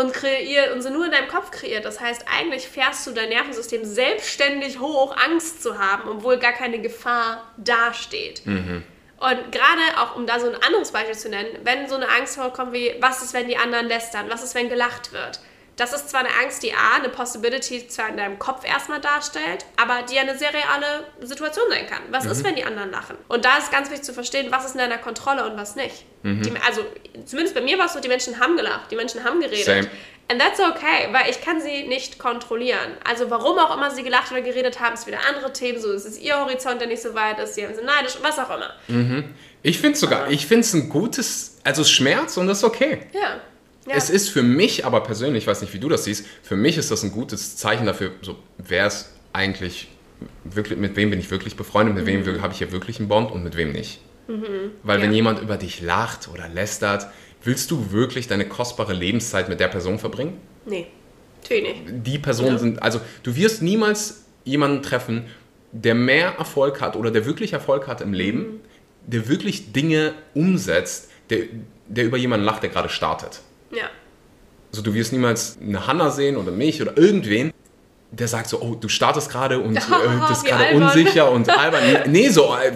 und 0.00 0.14
kreiert 0.14 0.72
und 0.72 0.80
sind 0.82 0.94
nur 0.94 1.04
in 1.04 1.10
deinem 1.10 1.28
Kopf 1.28 1.50
kreiert. 1.50 1.84
Das 1.84 2.00
heißt, 2.00 2.24
eigentlich 2.34 2.68
fährst 2.68 3.06
du 3.06 3.10
dein 3.12 3.28
Nervensystem 3.28 3.84
selbstständig 3.84 4.80
hoch, 4.80 5.14
Angst 5.16 5.62
zu 5.62 5.78
haben, 5.78 6.08
obwohl 6.08 6.38
gar 6.38 6.52
keine 6.52 6.80
Gefahr 6.80 7.52
dasteht. 7.58 8.46
Mhm. 8.46 8.82
Und 9.18 9.52
gerade 9.52 9.82
auch, 9.98 10.16
um 10.16 10.26
da 10.26 10.40
so 10.40 10.48
ein 10.48 10.54
anderes 10.62 10.92
Beispiel 10.92 11.16
zu 11.16 11.28
nennen, 11.28 11.50
wenn 11.64 11.86
so 11.86 11.96
eine 11.96 12.08
Angst 12.08 12.36
vorkommt 12.36 12.72
wie, 12.72 12.94
was 13.00 13.22
ist, 13.22 13.34
wenn 13.34 13.48
die 13.48 13.58
anderen 13.58 13.86
lästern, 13.86 14.30
was 14.30 14.42
ist, 14.42 14.54
wenn 14.54 14.70
gelacht 14.70 15.12
wird, 15.12 15.40
das 15.76 15.92
ist 15.92 16.10
zwar 16.10 16.20
eine 16.20 16.28
Angst, 16.42 16.62
die 16.62 16.72
A, 16.72 16.96
eine 16.96 17.08
Possibility 17.08 17.86
zwar 17.88 18.08
in 18.08 18.16
deinem 18.16 18.38
Kopf 18.38 18.64
erstmal 18.64 19.00
darstellt, 19.00 19.64
aber 19.76 20.02
die 20.02 20.18
eine 20.18 20.36
sehr 20.36 20.52
reale 20.52 21.06
Situation 21.22 21.64
sein 21.70 21.86
kann. 21.86 22.02
Was 22.10 22.24
mhm. 22.24 22.30
ist, 22.32 22.44
wenn 22.44 22.56
die 22.56 22.64
anderen 22.64 22.90
lachen? 22.90 23.16
Und 23.28 23.44
da 23.44 23.58
ist 23.58 23.72
ganz 23.72 23.88
wichtig 23.88 24.04
zu 24.04 24.12
verstehen, 24.12 24.48
was 24.50 24.66
ist 24.66 24.72
in 24.72 24.78
deiner 24.78 24.98
Kontrolle 24.98 25.48
und 25.48 25.56
was 25.56 25.76
nicht. 25.76 26.04
Mhm. 26.22 26.42
Die, 26.42 26.52
also, 26.66 26.82
zumindest 27.24 27.54
bei 27.54 27.62
mir 27.62 27.78
war 27.78 27.86
es 27.86 27.94
so, 27.94 28.00
die 28.00 28.08
Menschen 28.08 28.38
haben 28.38 28.56
gelacht, 28.56 28.90
die 28.90 28.96
Menschen 28.96 29.24
haben 29.24 29.40
geredet. 29.40 29.64
Same. 29.64 29.88
And 30.30 30.40
that's 30.40 30.60
okay, 30.60 31.08
weil 31.10 31.28
ich 31.28 31.40
kann 31.40 31.60
sie 31.60 31.88
nicht 31.88 32.20
kontrollieren. 32.20 32.92
Also 33.02 33.30
warum 33.30 33.58
auch 33.58 33.76
immer 33.76 33.90
sie 33.90 34.04
gelacht 34.04 34.30
oder 34.30 34.42
geredet 34.42 34.78
haben, 34.78 34.94
ist 34.94 35.08
wieder 35.08 35.18
andere 35.28 35.52
Themen. 35.52 35.80
So, 35.80 35.90
es 35.92 36.04
ist 36.04 36.22
ihr 36.22 36.38
Horizont, 36.38 36.80
der 36.80 36.86
nicht 36.86 37.02
so 37.02 37.14
weit 37.14 37.40
ist, 37.40 37.56
sie 37.56 37.62
sind 37.62 37.84
neidisch, 37.84 38.16
was 38.22 38.38
auch 38.38 38.48
immer. 38.48 38.70
Mhm. 38.86 39.34
Ich 39.62 39.80
finde 39.80 39.94
es 39.94 40.00
sogar, 40.00 40.30
ich 40.30 40.46
finde 40.46 40.60
es 40.60 40.72
ein 40.72 40.88
gutes, 40.88 41.58
also 41.64 41.82
Schmerz 41.82 42.36
und 42.36 42.46
das 42.46 42.58
ist 42.58 42.64
okay. 42.64 43.08
Ja. 43.12 43.40
Ja. 43.86 43.94
Es 43.94 44.10
ist 44.10 44.28
für 44.28 44.42
mich 44.42 44.84
aber 44.84 45.02
persönlich, 45.02 45.44
ich 45.44 45.46
weiß 45.46 45.62
nicht, 45.62 45.72
wie 45.72 45.78
du 45.78 45.88
das 45.88 46.04
siehst, 46.04 46.26
für 46.42 46.56
mich 46.56 46.76
ist 46.76 46.90
das 46.90 47.02
ein 47.02 47.12
gutes 47.12 47.56
Zeichen 47.56 47.86
dafür, 47.86 48.12
so, 48.20 48.36
wer 48.58 48.86
ist 48.86 49.10
eigentlich 49.32 49.88
wirklich, 50.44 50.78
mit 50.78 50.96
wem 50.96 51.10
bin 51.10 51.18
ich 51.18 51.30
wirklich 51.30 51.56
befreundet, 51.56 51.94
mit 51.94 52.04
mhm. 52.04 52.26
wem 52.26 52.42
habe 52.42 52.52
ich 52.52 52.58
hier 52.58 52.72
wirklich 52.72 52.98
einen 52.98 53.08
Bond 53.08 53.30
und 53.30 53.42
mit 53.42 53.56
wem 53.56 53.72
nicht. 53.72 54.00
Mhm. 54.28 54.72
Weil 54.82 54.98
ja. 54.98 55.04
wenn 55.04 55.12
jemand 55.12 55.40
über 55.40 55.56
dich 55.56 55.80
lacht 55.80 56.28
oder 56.32 56.48
lästert, 56.48 57.06
willst 57.42 57.70
du 57.70 57.90
wirklich 57.90 58.28
deine 58.28 58.46
kostbare 58.46 58.92
Lebenszeit 58.92 59.48
mit 59.48 59.60
der 59.60 59.68
Person 59.68 59.98
verbringen? 59.98 60.38
Nee, 60.66 60.86
natürlich 61.42 61.62
nicht. 61.62 62.06
Die 62.06 62.18
Personen 62.18 62.52
ja. 62.52 62.58
sind, 62.58 62.82
also 62.82 63.00
du 63.22 63.34
wirst 63.34 63.62
niemals 63.62 64.24
jemanden 64.44 64.82
treffen, 64.82 65.24
der 65.72 65.94
mehr 65.94 66.34
Erfolg 66.38 66.80
hat 66.80 66.96
oder 66.96 67.10
der 67.10 67.24
wirklich 67.24 67.52
Erfolg 67.52 67.86
hat 67.86 68.00
im 68.00 68.12
Leben, 68.12 68.38
mhm. 68.38 68.60
der 69.06 69.28
wirklich 69.28 69.72
Dinge 69.72 70.14
umsetzt, 70.34 71.10
der, 71.30 71.44
der 71.88 72.04
über 72.04 72.18
jemanden 72.18 72.44
lacht, 72.44 72.62
der 72.62 72.70
gerade 72.70 72.88
startet. 72.88 73.40
Also 74.70 74.82
du 74.82 74.94
wirst 74.94 75.12
niemals 75.12 75.58
eine 75.60 75.86
Hanna 75.86 76.10
sehen 76.10 76.36
oder 76.36 76.52
mich 76.52 76.80
oder 76.80 76.96
irgendwen, 76.96 77.52
der 78.12 78.26
sagt 78.26 78.48
so, 78.48 78.60
oh, 78.60 78.74
du 78.74 78.88
startest 78.88 79.30
gerade 79.30 79.60
und 79.60 79.76
äh, 79.76 79.80
das 80.28 80.38
ist 80.38 80.44
gerade 80.44 80.74
unsicher 80.74 81.30
und 81.30 81.48
albern. 81.58 81.82
Nee, 82.06 82.28
so, 82.28 82.54
äh, 82.54 82.72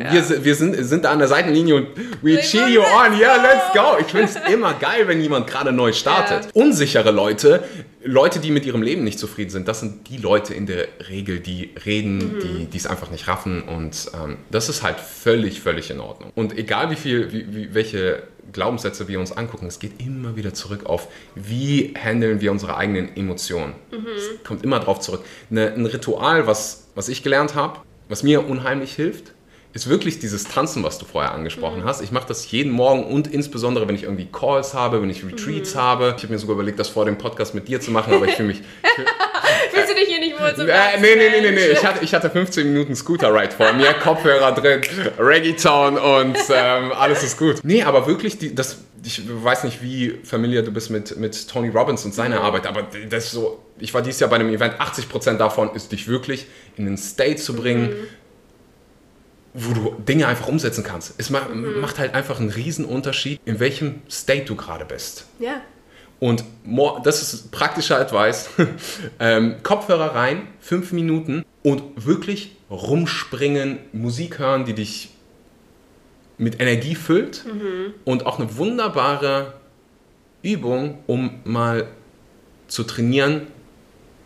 ja. 0.00 0.12
wir, 0.12 0.44
wir 0.44 0.54
sind, 0.54 0.74
sind 0.84 1.04
da 1.04 1.12
an 1.12 1.18
der 1.18 1.28
Seitenlinie 1.28 1.76
und 1.76 1.88
we 2.22 2.38
cheer 2.40 2.68
you 2.68 2.80
on, 2.80 3.18
yeah, 3.18 3.36
let's 3.36 3.72
go. 3.72 3.96
Ich 4.00 4.06
finde 4.06 4.26
es 4.26 4.52
immer 4.52 4.74
geil, 4.74 5.06
wenn 5.06 5.20
jemand 5.20 5.46
gerade 5.46 5.72
neu 5.72 5.92
startet. 5.92 6.46
Ja. 6.46 6.62
Unsichere 6.62 7.12
Leute, 7.12 7.62
Leute, 8.04 8.40
die 8.40 8.50
mit 8.50 8.66
ihrem 8.66 8.82
Leben 8.82 9.04
nicht 9.04 9.18
zufrieden 9.18 9.50
sind, 9.50 9.68
das 9.68 9.80
sind 9.80 10.08
die 10.08 10.16
Leute 10.16 10.54
in 10.54 10.66
der 10.66 10.88
Regel, 11.08 11.38
die 11.38 11.70
reden, 11.86 12.18
mhm. 12.18 12.70
die 12.70 12.76
es 12.76 12.86
einfach 12.86 13.10
nicht 13.10 13.28
raffen 13.28 13.62
und 13.62 14.10
ähm, 14.14 14.38
das 14.50 14.68
ist 14.68 14.82
halt 14.82 14.98
völlig, 14.98 15.60
völlig 15.60 15.90
in 15.90 16.00
Ordnung. 16.00 16.32
Und 16.34 16.58
egal 16.58 16.90
wie 16.90 16.96
viel, 16.96 17.32
wie, 17.32 17.54
wie, 17.54 17.74
welche 17.74 18.24
Glaubenssätze 18.52 19.08
wir 19.08 19.20
uns 19.20 19.32
angucken, 19.32 19.66
es 19.66 19.78
geht 19.78 20.00
immer 20.00 20.36
wieder 20.36 20.54
zurück 20.54 20.86
auf, 20.86 21.08
wie 21.34 21.94
handeln 21.96 22.40
wir 22.40 22.50
unsere 22.52 22.76
eigenen 22.76 23.16
Emotionen. 23.16 23.74
Mhm. 23.90 24.06
Es 24.16 24.44
kommt 24.44 24.64
immer 24.64 24.80
darauf 24.80 25.00
zurück. 25.00 25.24
Eine, 25.50 25.72
ein 25.72 25.86
Ritual, 25.86 26.46
was, 26.46 26.88
was 26.94 27.08
ich 27.08 27.22
gelernt 27.22 27.54
habe, 27.54 27.80
was 28.08 28.22
mir 28.22 28.46
unheimlich 28.46 28.94
hilft, 28.94 29.32
ist 29.74 29.88
wirklich 29.88 30.18
dieses 30.18 30.44
Tanzen, 30.44 30.82
was 30.82 30.98
du 30.98 31.06
vorher 31.06 31.32
angesprochen 31.32 31.80
mhm. 31.80 31.84
hast. 31.84 32.02
Ich 32.02 32.12
mache 32.12 32.28
das 32.28 32.50
jeden 32.50 32.72
Morgen 32.72 33.04
und 33.04 33.26
insbesondere, 33.26 33.88
wenn 33.88 33.94
ich 33.94 34.02
irgendwie 34.02 34.28
Calls 34.30 34.74
habe, 34.74 35.00
wenn 35.00 35.08
ich 35.08 35.24
Retreats 35.24 35.74
mhm. 35.74 35.78
habe. 35.78 36.14
Ich 36.16 36.22
habe 36.22 36.32
mir 36.32 36.38
sogar 36.38 36.54
überlegt, 36.54 36.78
das 36.78 36.88
vor 36.88 37.04
dem 37.04 37.16
Podcast 37.16 37.54
mit 37.54 37.68
dir 37.68 37.80
zu 37.80 37.90
machen, 37.90 38.12
aber 38.12 38.26
ich 38.26 38.34
fühle 38.34 38.48
mich... 38.48 38.62
Fühlst 39.70 39.90
du 39.90 39.94
dich 39.94 40.08
hier 40.08 40.20
nicht 40.20 40.40
wohl 40.40 40.54
zum 40.54 40.68
äh, 40.68 40.98
Nee, 41.00 41.16
nee, 41.16 41.30
nee, 41.30 41.40
nee, 41.40 41.50
nee. 41.50 41.66
Ich 41.68 41.84
hatte, 41.84 42.04
ich 42.04 42.14
hatte 42.14 42.30
15 42.30 42.66
Minuten 42.66 42.94
Scooter-Ride 42.94 43.52
vor 43.52 43.72
mir, 43.72 43.94
Kopfhörer 43.94 44.52
drin, 44.52 44.80
Reggaeton 45.18 45.98
und 45.98 46.38
ähm, 46.54 46.92
alles 46.92 47.22
ist 47.22 47.38
gut. 47.38 47.60
Nee, 47.62 47.82
aber 47.82 48.06
wirklich, 48.06 48.38
die, 48.38 48.54
das, 48.54 48.78
ich 49.04 49.22
weiß 49.26 49.64
nicht, 49.64 49.82
wie 49.82 50.18
familiar 50.24 50.62
du 50.62 50.72
bist 50.72 50.90
mit, 50.90 51.16
mit 51.16 51.48
Tony 51.48 51.68
Robbins 51.68 52.04
und 52.04 52.14
seiner 52.14 52.40
mhm. 52.40 52.44
Arbeit, 52.44 52.66
aber 52.66 52.86
das 53.08 53.24
ist 53.26 53.32
so, 53.32 53.62
ich 53.78 53.92
war 53.94 54.02
dieses 54.02 54.20
Jahr 54.20 54.30
bei 54.30 54.36
einem 54.36 54.48
Event, 54.48 54.74
80% 54.80 55.36
davon 55.36 55.74
ist 55.74 55.92
dich 55.92 56.08
wirklich 56.08 56.46
in 56.76 56.84
den 56.84 56.96
State 56.96 57.36
zu 57.36 57.54
bringen, 57.54 57.90
mhm 57.90 58.08
wo 59.54 59.74
du 59.74 59.94
Dinge 60.02 60.26
einfach 60.26 60.48
umsetzen 60.48 60.82
kannst. 60.82 61.14
Es 61.18 61.30
macht, 61.30 61.54
mhm. 61.54 61.80
macht 61.80 61.98
halt 61.98 62.14
einfach 62.14 62.40
einen 62.40 62.50
riesen 62.50 62.84
Unterschied, 62.84 63.40
in 63.44 63.60
welchem 63.60 64.02
State 64.10 64.46
du 64.46 64.56
gerade 64.56 64.84
bist. 64.84 65.26
Ja. 65.38 65.60
Und 66.22 66.44
das 67.02 67.20
ist 67.20 67.50
praktischer 67.50 67.98
Advice. 67.98 68.48
ähm, 69.18 69.56
Kopfhörer 69.64 70.14
rein, 70.14 70.46
fünf 70.60 70.92
Minuten 70.92 71.44
und 71.64 71.82
wirklich 72.06 72.54
rumspringen, 72.70 73.80
Musik 73.92 74.38
hören, 74.38 74.64
die 74.64 74.72
dich 74.72 75.10
mit 76.38 76.60
Energie 76.60 76.94
füllt 76.94 77.44
mhm. 77.44 77.94
und 78.04 78.24
auch 78.24 78.38
eine 78.38 78.56
wunderbare 78.56 79.54
Übung, 80.42 81.00
um 81.08 81.40
mal 81.42 81.88
zu 82.68 82.84
trainieren, 82.84 83.48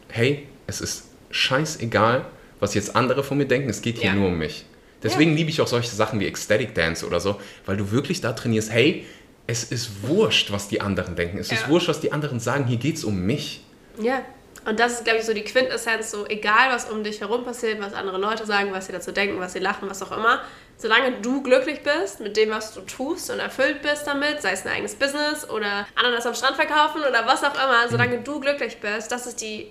hey, 0.08 0.46
es 0.66 0.82
ist 0.82 1.04
scheißegal, 1.30 2.26
was 2.60 2.74
jetzt 2.74 2.94
andere 2.94 3.24
von 3.24 3.38
mir 3.38 3.46
denken, 3.46 3.70
es 3.70 3.80
geht 3.80 3.96
hier 3.96 4.10
ja. 4.10 4.14
nur 4.14 4.28
um 4.28 4.36
mich. 4.36 4.66
Deswegen 5.02 5.30
ja. 5.30 5.38
liebe 5.38 5.48
ich 5.48 5.62
auch 5.62 5.66
solche 5.66 5.96
Sachen 5.96 6.20
wie 6.20 6.26
Ecstatic 6.26 6.74
Dance 6.74 7.06
oder 7.06 7.20
so, 7.20 7.40
weil 7.64 7.78
du 7.78 7.90
wirklich 7.90 8.20
da 8.20 8.34
trainierst, 8.34 8.70
hey, 8.70 9.06
es 9.46 9.64
ist 9.64 10.02
wurscht, 10.02 10.50
was 10.50 10.68
die 10.68 10.80
anderen 10.80 11.16
denken. 11.16 11.38
Es 11.38 11.50
ja. 11.50 11.56
ist 11.56 11.68
wurscht, 11.68 11.88
was 11.88 12.00
die 12.00 12.12
anderen 12.12 12.40
sagen. 12.40 12.66
Hier 12.66 12.78
geht 12.78 12.96
es 12.96 13.04
um 13.04 13.20
mich. 13.20 13.62
Ja. 14.00 14.22
Und 14.64 14.80
das 14.80 14.94
ist, 14.94 15.04
glaube 15.04 15.20
ich, 15.20 15.24
so 15.24 15.32
die 15.32 15.44
Quintessenz, 15.44 16.10
so 16.10 16.26
egal, 16.26 16.70
was 16.72 16.90
um 16.90 17.04
dich 17.04 17.20
herum 17.20 17.44
passiert, 17.44 17.80
was 17.80 17.94
andere 17.94 18.18
Leute 18.18 18.44
sagen, 18.44 18.72
was 18.72 18.86
sie 18.86 18.92
dazu 18.92 19.12
denken, 19.12 19.38
was 19.38 19.52
sie 19.52 19.60
lachen, 19.60 19.88
was 19.88 20.02
auch 20.02 20.10
immer. 20.10 20.40
Solange 20.76 21.12
du 21.22 21.40
glücklich 21.40 21.82
bist 21.84 22.18
mit 22.18 22.36
dem, 22.36 22.50
was 22.50 22.74
du 22.74 22.80
tust 22.80 23.30
und 23.30 23.38
erfüllt 23.38 23.80
bist 23.82 24.08
damit, 24.08 24.42
sei 24.42 24.50
es 24.50 24.66
ein 24.66 24.72
eigenes 24.72 24.96
Business 24.96 25.48
oder 25.48 25.86
anderen 25.94 26.16
das 26.16 26.26
am 26.26 26.34
Strand 26.34 26.56
verkaufen 26.56 27.00
oder 27.08 27.24
was 27.26 27.44
auch 27.44 27.54
immer, 27.54 27.88
solange 27.88 28.18
mhm. 28.18 28.24
du 28.24 28.40
glücklich 28.40 28.78
bist, 28.80 29.12
das 29.12 29.26
ist 29.28 29.40
die 29.40 29.70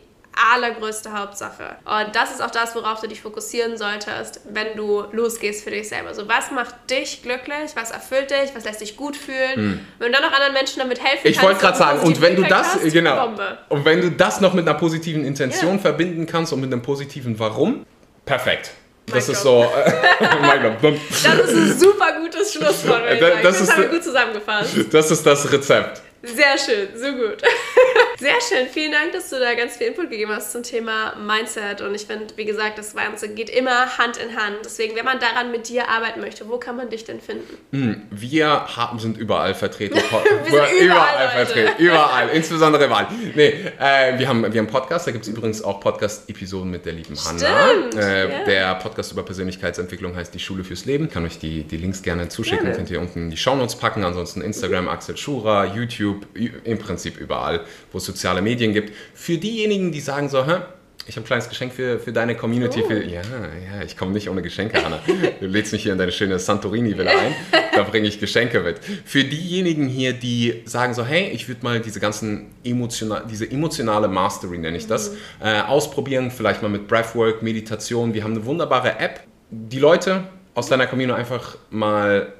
allergrößte 0.53 1.13
Hauptsache. 1.13 1.77
Und 1.85 2.15
das 2.15 2.31
ist 2.31 2.41
auch 2.41 2.51
das, 2.51 2.75
worauf 2.75 3.01
du 3.01 3.07
dich 3.07 3.21
fokussieren 3.21 3.77
solltest, 3.77 4.41
wenn 4.49 4.75
du 4.75 5.03
losgehst 5.11 5.63
für 5.63 5.71
dich 5.71 5.89
selber. 5.89 6.13
So, 6.13 6.27
was 6.27 6.51
macht 6.51 6.75
dich 6.89 7.21
glücklich? 7.23 7.71
Was 7.75 7.91
erfüllt 7.91 8.31
dich? 8.31 8.55
Was 8.55 8.65
lässt 8.65 8.81
dich 8.81 8.97
gut 8.97 9.15
fühlen? 9.15 9.55
Hm. 9.55 9.79
Wenn 9.99 10.11
du 10.11 10.19
dann 10.19 10.29
noch 10.29 10.35
anderen 10.35 10.53
Menschen 10.53 10.79
damit 10.79 11.03
helfen 11.03 11.27
ich 11.27 11.37
kannst. 11.37 11.37
Ich 11.37 11.43
wollte 11.43 11.59
gerade 11.59 11.77
sagen, 11.77 11.99
und 12.01 12.21
wenn 12.21 12.35
du 12.35 12.43
das, 12.43 12.75
hast, 12.75 12.91
genau, 12.91 13.27
Bombe. 13.27 13.57
und 13.69 13.85
wenn 13.85 14.01
du 14.01 14.11
das 14.11 14.41
noch 14.41 14.53
mit 14.53 14.67
einer 14.67 14.77
positiven 14.77 15.23
Intention 15.23 15.75
ja. 15.75 15.81
verbinden 15.81 16.25
kannst 16.25 16.53
und 16.53 16.61
mit 16.61 16.71
einem 16.71 16.81
positiven 16.81 17.39
Warum, 17.39 17.85
perfekt. 18.25 18.71
Das 19.07 19.29
ist 19.29 19.41
so. 19.43 19.63
Äh, 19.63 19.91
das 20.19 21.51
ist 21.51 21.55
ein 21.55 21.79
super 21.79 22.13
gutes 22.19 22.53
Schlusswort. 22.53 23.03
Das, 23.19 23.41
das, 23.41 23.59
das 23.59 23.71
haben 23.71 23.81
wir 23.83 23.89
gut 23.89 24.03
zusammengefasst. 24.03 24.75
Das 24.91 25.11
ist 25.11 25.25
das 25.25 25.51
Rezept. 25.51 26.01
Sehr 26.25 26.57
schön, 26.57 26.87
so 26.95 27.11
gut. 27.11 27.41
Sehr 28.19 28.35
schön, 28.41 28.67
vielen 28.67 28.91
Dank, 28.91 29.11
dass 29.11 29.29
du 29.29 29.39
da 29.39 29.53
ganz 29.55 29.77
viel 29.77 29.87
Input 29.87 30.09
gegeben 30.09 30.31
hast 30.31 30.51
zum 30.51 30.63
Thema 30.63 31.15
Mindset. 31.15 31.81
Und 31.81 31.93
ich 31.93 32.05
finde, 32.05 32.27
wie 32.37 32.45
gesagt, 32.45 32.77
das 32.77 32.95
Ganze 32.95 33.29
geht 33.29 33.49
immer 33.49 33.97
Hand 33.97 34.17
in 34.17 34.35
Hand. 34.35 34.59
Deswegen, 34.63 34.95
wenn 34.95 35.05
man 35.05 35.19
daran 35.19 35.51
mit 35.51 35.69
dir 35.69 35.89
arbeiten 35.89 36.21
möchte, 36.21 36.47
wo 36.47 36.57
kann 36.57 36.77
man 36.77 36.89
dich 36.89 37.03
denn 37.03 37.19
finden? 37.19 37.57
Hm, 37.71 38.03
wir 38.09 38.47
haben, 38.75 38.99
sind 38.99 39.17
überall 39.17 39.53
vertreten. 39.53 39.95
wir 39.99 40.01
sind 40.01 40.81
überall, 40.81 41.15
überall 41.15 41.29
vertreten, 41.29 41.73
überall, 41.77 42.29
insbesondere 42.29 42.85
überall. 42.85 43.07
Nee, 43.35 43.53
äh, 43.79 44.17
wir, 44.17 44.27
haben, 44.27 44.41
wir 44.41 44.49
haben 44.49 44.57
einen 44.57 44.67
Podcast, 44.67 45.07
da 45.07 45.11
gibt 45.11 45.25
es 45.25 45.29
übrigens 45.29 45.61
auch 45.61 45.79
Podcast-Episoden 45.79 46.71
mit 46.71 46.85
der 46.85 46.93
lieben 46.93 47.15
Hanna. 47.17 47.71
Äh, 47.95 48.27
yeah. 48.27 48.45
Der 48.45 48.75
Podcast 48.75 49.11
über 49.11 49.23
Persönlichkeitsentwicklung 49.23 50.15
heißt 50.15 50.33
Die 50.33 50.39
Schule 50.39 50.63
fürs 50.63 50.85
Leben. 50.85 51.05
Ich 51.05 51.11
kann 51.11 51.25
euch 51.25 51.39
die, 51.39 51.63
die 51.63 51.77
Links 51.77 52.01
gerne 52.01 52.29
zuschicken, 52.29 52.65
gerne. 52.65 52.77
könnt 52.77 52.89
ihr 52.89 52.99
unten 52.99 53.23
in 53.23 53.29
die 53.29 53.37
Shownotes 53.37 53.75
packen. 53.75 54.03
Ansonsten 54.03 54.41
Instagram, 54.41 54.87
Axel 54.87 55.17
Schura, 55.17 55.65
YouTube. 55.65 56.14
YouTube, 56.35 56.65
im 56.65 56.77
Prinzip 56.77 57.19
überall, 57.19 57.61
wo 57.91 57.97
es 57.97 58.05
soziale 58.05 58.41
Medien 58.41 58.73
gibt. 58.73 58.93
Für 59.13 59.37
diejenigen, 59.37 59.91
die 59.91 59.99
sagen 59.99 60.29
so, 60.29 60.45
Hä, 60.45 60.61
ich 61.07 61.15
habe 61.15 61.23
ein 61.23 61.27
kleines 61.27 61.49
Geschenk 61.49 61.73
für, 61.73 61.99
für 61.99 62.11
deine 62.11 62.35
Community. 62.35 62.81
Oh. 62.83 62.87
Für, 62.87 63.03
ja, 63.03 63.21
ja, 63.21 63.83
ich 63.85 63.95
komme 63.95 64.11
nicht 64.11 64.27
ohne 64.27 64.41
Geschenke, 64.41 64.83
Anna. 64.83 64.99
Du 65.39 65.45
lädst 65.45 65.71
mich 65.71 65.83
hier 65.83 65.91
in 65.91 65.99
deine 65.99 66.11
schöne 66.11 66.39
Santorini-Villa 66.39 67.11
ein. 67.11 67.35
Da 67.75 67.83
bringe 67.83 68.07
ich 68.07 68.19
Geschenke 68.19 68.61
mit. 68.61 68.79
Für 68.79 69.23
diejenigen 69.23 69.87
hier, 69.87 70.13
die 70.13 70.63
sagen 70.65 70.95
so, 70.95 71.05
hey, 71.05 71.29
ich 71.29 71.47
würde 71.47 71.63
mal 71.63 71.79
diese 71.79 71.99
ganzen 71.99 72.47
emotional, 72.63 73.23
diese 73.29 73.49
emotionale 73.49 74.07
Mastery, 74.07 74.57
nenne 74.57 74.77
ich 74.77 74.87
das, 74.87 75.11
mhm. 75.11 75.17
äh, 75.43 75.61
ausprobieren. 75.61 76.31
Vielleicht 76.31 76.63
mal 76.63 76.69
mit 76.69 76.87
Breathwork, 76.87 77.43
Meditation. 77.43 78.13
Wir 78.15 78.23
haben 78.23 78.33
eine 78.33 78.45
wunderbare 78.45 78.99
App. 78.99 79.21
Die 79.51 79.79
Leute 79.79 80.23
aus 80.55 80.69
deiner 80.69 80.87
Community 80.87 81.19
einfach 81.19 81.57
mal 81.69 82.33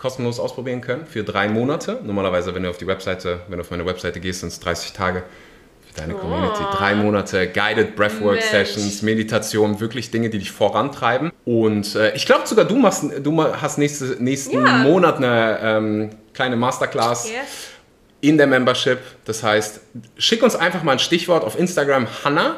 kostenlos 0.00 0.40
ausprobieren 0.40 0.80
können 0.80 1.04
für 1.06 1.22
drei 1.24 1.48
Monate. 1.48 2.00
Normalerweise, 2.02 2.54
wenn 2.54 2.62
du 2.62 2.70
auf 2.70 2.78
die 2.78 2.86
Webseite, 2.86 3.40
wenn 3.48 3.58
du 3.58 3.62
auf 3.62 3.70
meine 3.70 3.84
Webseite 3.84 4.18
gehst, 4.18 4.40
sind 4.40 4.48
es 4.48 4.58
30 4.58 4.94
Tage 4.94 5.22
für 5.86 6.00
deine 6.00 6.16
oh. 6.16 6.18
Community. 6.18 6.62
Drei 6.72 6.94
Monate 6.94 7.48
Guided 7.48 7.96
Breathwork. 7.96 8.40
Sessions, 8.40 9.02
Meditation, 9.02 9.78
wirklich 9.78 10.10
Dinge, 10.10 10.30
die 10.30 10.38
dich 10.38 10.52
vorantreiben. 10.52 11.32
Und 11.44 11.94
äh, 11.96 12.14
ich 12.14 12.24
glaube 12.24 12.46
sogar, 12.46 12.64
du 12.64 12.76
machst, 12.76 13.04
du 13.22 13.44
hast 13.44 13.76
nächste, 13.76 14.16
nächsten 14.22 14.64
ja. 14.64 14.78
Monat 14.78 15.18
eine 15.18 15.58
ähm, 15.62 16.10
kleine 16.32 16.56
Masterclass. 16.56 17.28
Yes. 17.30 17.68
In 18.22 18.38
der 18.38 18.46
Membership. 18.46 18.98
Das 19.26 19.42
heißt, 19.42 19.80
schick 20.16 20.42
uns 20.42 20.54
einfach 20.54 20.82
mal 20.82 20.92
ein 20.92 20.98
Stichwort 20.98 21.44
auf 21.44 21.58
Instagram, 21.58 22.06
Hannah, 22.22 22.56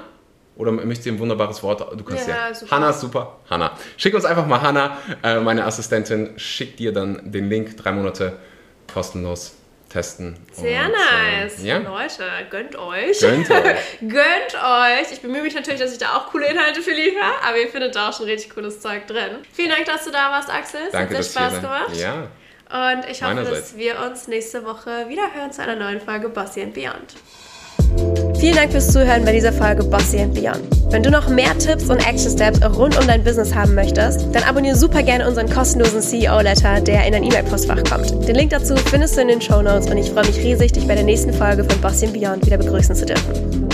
oder 0.57 0.73
möchtest 0.73 1.07
du 1.07 1.11
ein 1.11 1.19
wunderbares 1.19 1.63
Wort? 1.63 1.81
Du 1.99 2.05
kannst 2.05 2.29
ja. 2.29 2.49
ja. 2.49 2.55
Super. 2.55 2.77
Hanna 2.77 2.91
ist 2.91 3.01
super. 3.01 3.39
Hanna. 3.49 3.73
Schick 3.97 4.15
uns 4.15 4.25
einfach 4.25 4.47
mal 4.47 4.61
Hanna, 4.61 4.99
äh, 5.23 5.41
meine 5.41 5.65
Assistentin, 5.65 6.31
schickt 6.37 6.79
dir 6.79 6.93
dann 6.93 7.33
den 7.33 7.49
Link, 7.49 7.77
drei 7.77 7.93
Monate 7.93 8.39
kostenlos 8.93 9.57
testen. 9.93 10.37
Sehr 10.53 10.87
und, 10.87 10.93
nice. 10.93 11.63
Äh, 11.63 11.67
ja? 11.67 11.79
Leute, 11.79 12.25
gönnt 12.51 12.77
euch. 12.77 13.21
Gönnt 13.21 13.51
euch. 13.51 13.99
gönnt 14.01 14.55
euch. 14.55 15.13
Ich 15.13 15.21
bemühe 15.21 15.43
mich 15.43 15.55
natürlich, 15.55 15.81
dass 15.81 15.93
ich 15.93 15.99
da 15.99 16.17
auch 16.17 16.31
coole 16.31 16.47
Inhalte 16.47 16.81
für 16.81 16.93
liefere, 16.93 17.25
aber 17.47 17.59
ihr 17.59 17.69
findet 17.69 17.95
da 17.95 18.09
auch 18.09 18.17
schon 18.17 18.27
richtig 18.27 18.55
cooles 18.55 18.81
Zeug 18.81 19.07
drin. 19.07 19.39
Vielen 19.53 19.71
Dank, 19.71 19.85
dass 19.85 20.05
du 20.05 20.11
da 20.11 20.31
warst, 20.31 20.51
Axel. 20.51 20.81
Es 20.87 20.93
Danke, 20.93 21.17
hat 21.17 21.25
sehr 21.25 21.43
Spaß 21.43 21.61
gemacht. 21.61 21.97
Ja. 21.97 22.29
Und 22.73 23.05
ich 23.11 23.23
hoffe, 23.23 23.45
dass 23.45 23.77
wir 23.77 24.01
uns 24.01 24.29
nächste 24.29 24.65
Woche 24.65 25.09
wieder 25.09 25.35
hören 25.35 25.53
zu 25.53 25.63
einer 25.63 25.77
neuen 25.77 26.01
Folge 26.01 26.31
Bossy 26.31 26.63
and 26.63 26.73
Beyond. 26.73 27.15
Vielen 28.39 28.57
Dank 28.57 28.73
fürs 28.73 28.89
Zuhören 28.89 29.25
bei 29.25 29.33
dieser 29.33 29.53
Folge 29.53 29.85
Bossy 29.85 30.19
and 30.19 30.35
Beyond. 30.35 30.61
Wenn 30.91 31.03
du 31.03 31.11
noch 31.11 31.29
mehr 31.29 31.57
Tipps 31.59 31.89
und 31.89 31.99
Action 31.99 32.31
Steps 32.31 32.61
rund 32.77 32.99
um 32.99 33.07
dein 33.07 33.23
Business 33.23 33.55
haben 33.55 33.75
möchtest, 33.75 34.27
dann 34.33 34.43
abonniere 34.43 34.77
super 34.77 35.03
gerne 35.03 35.29
unseren 35.29 35.49
kostenlosen 35.49 36.03
CEO-Letter, 36.03 36.81
der 36.81 37.07
in 37.07 37.13
dein 37.13 37.23
E-Mail-Postfach 37.23 37.85
kommt. 37.85 38.29
Den 38.29 38.35
Link 38.35 38.51
dazu 38.51 38.75
findest 38.77 39.17
du 39.17 39.23
in 39.23 39.29
den 39.29 39.41
Show 39.41 39.63
Notes 39.63 39.89
und 39.89 39.97
ich 39.97 40.11
freue 40.11 40.27
mich 40.27 40.39
riesig, 40.39 40.73
dich 40.73 40.87
bei 40.87 40.95
der 40.95 41.05
nächsten 41.05 41.33
Folge 41.33 41.65
von 41.65 41.81
Bossy 41.81 42.07
and 42.07 42.15
Beyond 42.15 42.45
wieder 42.45 42.59
begrüßen 42.59 42.97
zu 42.97 43.07
dürfen. 43.07 43.69